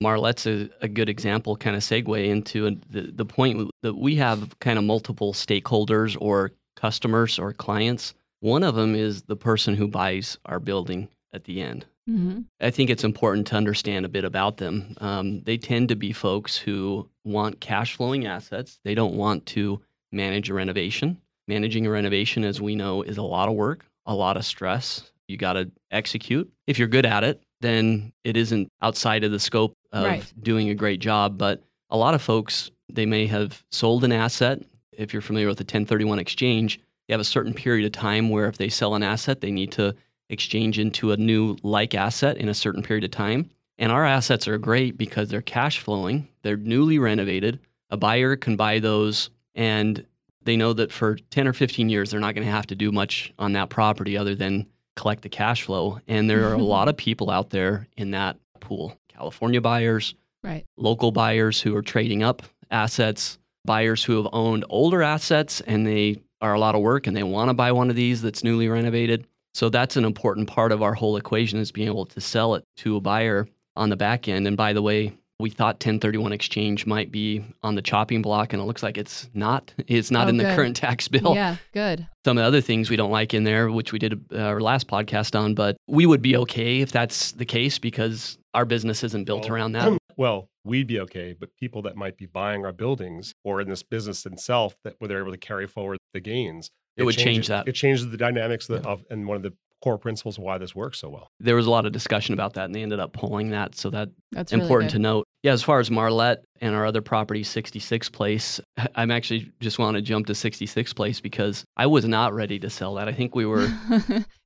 Marlette's 0.02 0.48
a, 0.48 0.70
a 0.82 0.88
good 0.88 1.10
example, 1.10 1.56
kind 1.56 1.76
of 1.76 1.82
segue 1.82 2.28
into 2.28 2.80
the, 2.90 3.12
the 3.14 3.26
point 3.26 3.70
that 3.82 3.96
we 3.96 4.16
have 4.16 4.58
kind 4.60 4.78
of 4.78 4.86
multiple 4.86 5.34
stakeholders 5.34 6.18
or 6.20 6.52
customers 6.76 7.40
or 7.40 7.54
clients. 7.54 8.14
One 8.42 8.64
of 8.64 8.76
them 8.76 8.96
is 8.96 9.24
the 9.24 9.36
person 9.38 9.76
who 9.76 9.88
buys 9.88 10.38
our 10.46 10.60
building 10.60 11.08
at 11.32 11.46
the 11.46 11.62
end. 11.62 11.86
Mm-hmm. 12.10 12.42
I 12.60 12.70
think 12.70 12.90
it's 12.90 13.06
important 13.06 13.48
to 13.48 13.56
understand 13.56 14.06
a 14.06 14.10
bit 14.10 14.26
about 14.26 14.58
them. 14.58 14.96
Um, 15.00 15.42
they 15.44 15.58
tend 15.58 15.90
to 15.90 15.96
be 15.96 16.12
folks 16.12 16.58
who 16.58 17.10
want 17.24 17.62
cash 17.62 17.96
flowing 17.96 18.26
assets. 18.26 18.80
They 18.84 18.96
don't 18.96 19.16
want 19.16 19.46
to 19.48 19.82
manage 20.12 20.50
a 20.50 20.54
renovation. 20.54 21.18
Managing 21.48 21.88
a 21.88 21.90
renovation, 21.90 22.44
as 22.44 22.60
we 22.60 22.76
know, 22.76 23.02
is 23.02 23.18
a 23.18 23.24
lot 23.24 23.50
of 23.50 23.56
work, 23.56 23.86
a 24.06 24.16
lot 24.16 24.38
of 24.38 24.46
stress. 24.46 25.12
You 25.28 25.38
got 25.38 25.54
to 25.54 25.72
execute. 25.92 26.52
If 26.68 26.78
you're 26.78 26.90
good 26.90 27.06
at 27.06 27.24
it, 27.24 27.42
then 27.64 28.12
it 28.24 28.38
isn't 28.38 28.72
outside 28.82 29.24
of 29.24 29.32
the 29.32 29.40
scope 29.40 29.74
of 29.92 30.04
Right. 30.06 30.34
doing 30.42 30.70
a 30.70 30.76
great 30.76 31.00
job. 31.00 31.38
But 31.38 31.64
a 31.90 31.98
lot 31.98 32.14
of 32.14 32.22
folks, 32.22 32.70
they 32.92 33.06
may 33.06 33.26
have 33.28 33.64
sold 33.72 34.04
an 34.04 34.12
asset. 34.12 34.62
If 34.92 35.14
you're 35.14 35.22
familiar 35.22 35.48
with 35.48 35.58
the 35.58 35.64
1031 35.64 36.20
exchange, 36.20 36.80
you 37.08 37.14
have 37.14 37.22
a 37.22 37.26
certain 37.26 37.54
period 37.54 37.86
of 37.86 37.92
time 37.92 38.30
where 38.30 38.48
if 38.48 38.58
they 38.58 38.70
sell 38.70 38.96
an 38.96 39.04
asset, 39.04 39.42
they 39.42 39.52
need 39.52 39.72
to 39.74 39.96
exchange 40.30 40.78
into 40.78 41.12
a 41.12 41.18
new 41.18 41.58
like 41.64 41.96
asset 41.96 42.38
in 42.38 42.50
a 42.50 42.54
certain 42.54 42.84
period 42.84 43.04
of 43.04 43.12
time. 43.12 43.50
And 43.78 43.92
our 43.92 44.06
assets 44.06 44.48
are 44.48 44.58
great 44.58 44.98
because 44.98 45.30
they're 45.30 45.42
cash 45.42 45.80
flowing, 45.80 46.28
they're 46.44 46.58
newly 46.58 47.00
renovated. 47.00 47.60
A 47.90 47.98
buyer 47.98 48.36
can 48.36 48.56
buy 48.56 48.80
those 48.80 49.30
and 49.56 50.06
they 50.44 50.58
know 50.58 50.74
that 50.74 50.92
for 50.92 51.16
10 51.32 51.48
or 51.48 51.54
15 51.54 51.90
years, 51.90 52.12
they're 52.12 52.20
not 52.20 52.36
going 52.36 52.46
to 52.46 52.52
have 52.52 52.68
to 52.68 52.76
do 52.76 52.92
much 52.92 53.34
on 53.40 53.54
that 53.54 53.70
property 53.70 54.18
other 54.18 54.36
than 54.36 54.68
collect 54.96 55.22
the 55.22 55.30
cash 55.30 55.64
flow. 55.64 56.00
And 56.08 56.30
there 56.30 56.48
are 56.50 56.54
a 56.54 56.58
lot 56.58 56.88
of 56.88 56.98
people 57.08 57.30
out 57.30 57.50
there 57.50 57.88
in 57.98 58.12
that 58.12 58.38
pool 58.60 58.98
California 59.10 59.62
buyers, 59.62 60.16
Right. 60.44 60.66
local 60.78 61.12
buyers 61.12 61.62
who 61.62 61.76
are 61.76 61.82
trading 61.82 62.22
up 62.24 62.44
assets, 62.72 63.38
buyers 63.66 64.04
who 64.04 64.18
have 64.22 64.28
owned 64.34 64.66
older 64.70 65.02
assets 65.02 65.62
and 65.62 65.86
they 65.88 66.20
are 66.42 66.54
a 66.54 66.60
lot 66.60 66.76
of 66.76 66.82
work 66.82 67.08
and 67.08 67.16
they 67.16 67.24
want 67.24 67.50
to 67.50 67.54
buy 67.54 67.72
one 67.72 67.90
of 67.90 67.96
these 67.96 68.22
that's 68.22 68.44
newly 68.44 68.68
renovated. 68.68 69.26
So 69.54 69.70
that's 69.70 69.96
an 69.96 70.04
important 70.04 70.48
part 70.48 70.72
of 70.72 70.82
our 70.82 70.94
whole 70.94 71.16
equation 71.16 71.60
is 71.60 71.72
being 71.72 71.88
able 71.88 72.06
to 72.08 72.20
sell 72.20 72.56
it 72.56 72.64
to 72.78 72.98
a 72.98 73.02
buyer 73.02 73.48
on 73.76 73.90
the 73.90 73.96
back 73.96 74.28
end. 74.28 74.48
And 74.48 74.58
by 74.58 74.74
the 74.74 74.82
way, 74.82 75.14
we 75.40 75.50
thought 75.50 75.76
1031 75.76 76.32
exchange 76.32 76.86
might 76.86 77.12
be 77.12 77.44
on 77.64 77.76
the 77.76 77.82
chopping 77.82 78.22
block 78.22 78.54
and 78.54 78.62
it 78.62 78.66
looks 78.66 78.84
like 78.84 78.98
it's 78.98 79.30
not. 79.34 79.74
It's 79.88 80.12
not 80.12 80.28
Oh, 80.28 80.30
in 80.30 80.38
the 80.38 80.44
good. 80.44 80.56
current 80.56 80.76
tax 80.76 81.08
bill 81.08 81.34
Yeah, 81.36 81.58
good. 81.74 82.08
some 82.24 82.38
of 82.38 82.44
the 82.44 82.48
other 82.48 82.62
things 82.62 82.90
we 82.90 82.96
don't 82.96 83.12
like 83.12 83.34
in 83.34 83.44
there, 83.44 83.70
which 83.72 83.92
we 83.92 84.00
did 84.00 84.24
uh, 84.32 84.38
our 84.40 84.62
last 84.62 84.88
podcast 84.88 85.38
on, 85.38 85.54
but 85.56 85.76
we 85.88 86.06
would 86.06 86.22
be 86.22 86.38
okay 86.38 86.82
if 86.82 86.92
that's 86.92 87.32
the 87.34 87.46
case 87.46 87.80
because 87.80 88.38
our 88.54 88.66
business 88.66 89.04
isn't 89.04 89.26
built 89.26 89.44
Well, 89.46 89.54
around 89.54 89.72
that. 89.74 89.98
Well, 90.16 90.48
we'd 90.64 90.86
be 90.86 91.00
okay, 91.00 91.34
but 91.38 91.56
people 91.56 91.82
that 91.82 91.96
might 91.96 92.18
be 92.18 92.28
buying 92.28 92.66
our 92.66 92.72
buildings 92.72 93.34
or 93.44 93.60
in 93.62 93.68
this 93.68 93.82
business 93.82 94.28
itself, 94.28 94.76
that 94.84 94.94
where 95.00 95.08
they're 95.08 95.22
able 95.24 95.32
to 95.32 95.40
carry 95.40 95.66
forward 95.66 95.98
the 96.14 96.20
gains, 96.20 96.70
It 96.96 97.02
would 97.04 97.18
change 97.18 97.48
that. 97.48 97.68
It 97.68 97.72
changes 97.72 98.12
the 98.12 98.18
dynamics 98.18 98.70
of, 98.70 98.86
of 98.86 99.04
and 99.10 99.28
one 99.28 99.38
of 99.38 99.42
the 99.42 99.54
core 99.84 99.98
principles 99.98 100.38
of 100.38 100.44
why 100.44 100.58
this 100.58 100.74
works 100.74 100.98
so 101.00 101.10
well. 101.10 101.30
There 101.40 101.56
was 101.56 101.66
a 101.66 101.70
lot 101.70 101.86
of 101.86 101.92
discussion 101.92 102.34
about 102.34 102.54
that, 102.54 102.66
and 102.66 102.74
they 102.76 102.82
ended 102.84 103.00
up 103.00 103.12
pulling 103.12 103.50
that. 103.50 103.76
So 103.76 103.90
that 103.90 104.10
That's 104.32 104.54
important 104.54 104.92
good. 104.92 104.98
to 104.98 105.02
note. 105.02 105.26
Yeah, 105.44 105.52
as 105.52 105.62
far 105.62 105.80
as 105.82 105.92
Marlette 105.92 106.46
and 106.62 106.74
our 106.74 106.86
other 106.86 107.02
property, 107.02 107.44
66 107.44 108.08
Place, 108.10 108.62
I'm 108.96 109.12
actually 109.12 109.52
just 109.60 109.80
want 109.80 109.96
to 109.96 110.02
jump 110.02 110.28
to 110.28 110.36
66 110.36 110.94
Place 110.94 111.20
because 111.20 111.66
I 111.76 111.88
was 111.88 112.06
not 112.06 112.34
ready 112.34 112.60
to 112.60 112.70
sell 112.70 112.94
that. 112.96 113.10
I 113.10 113.12
think 113.14 113.36
we 113.36 113.46
were 113.46 113.68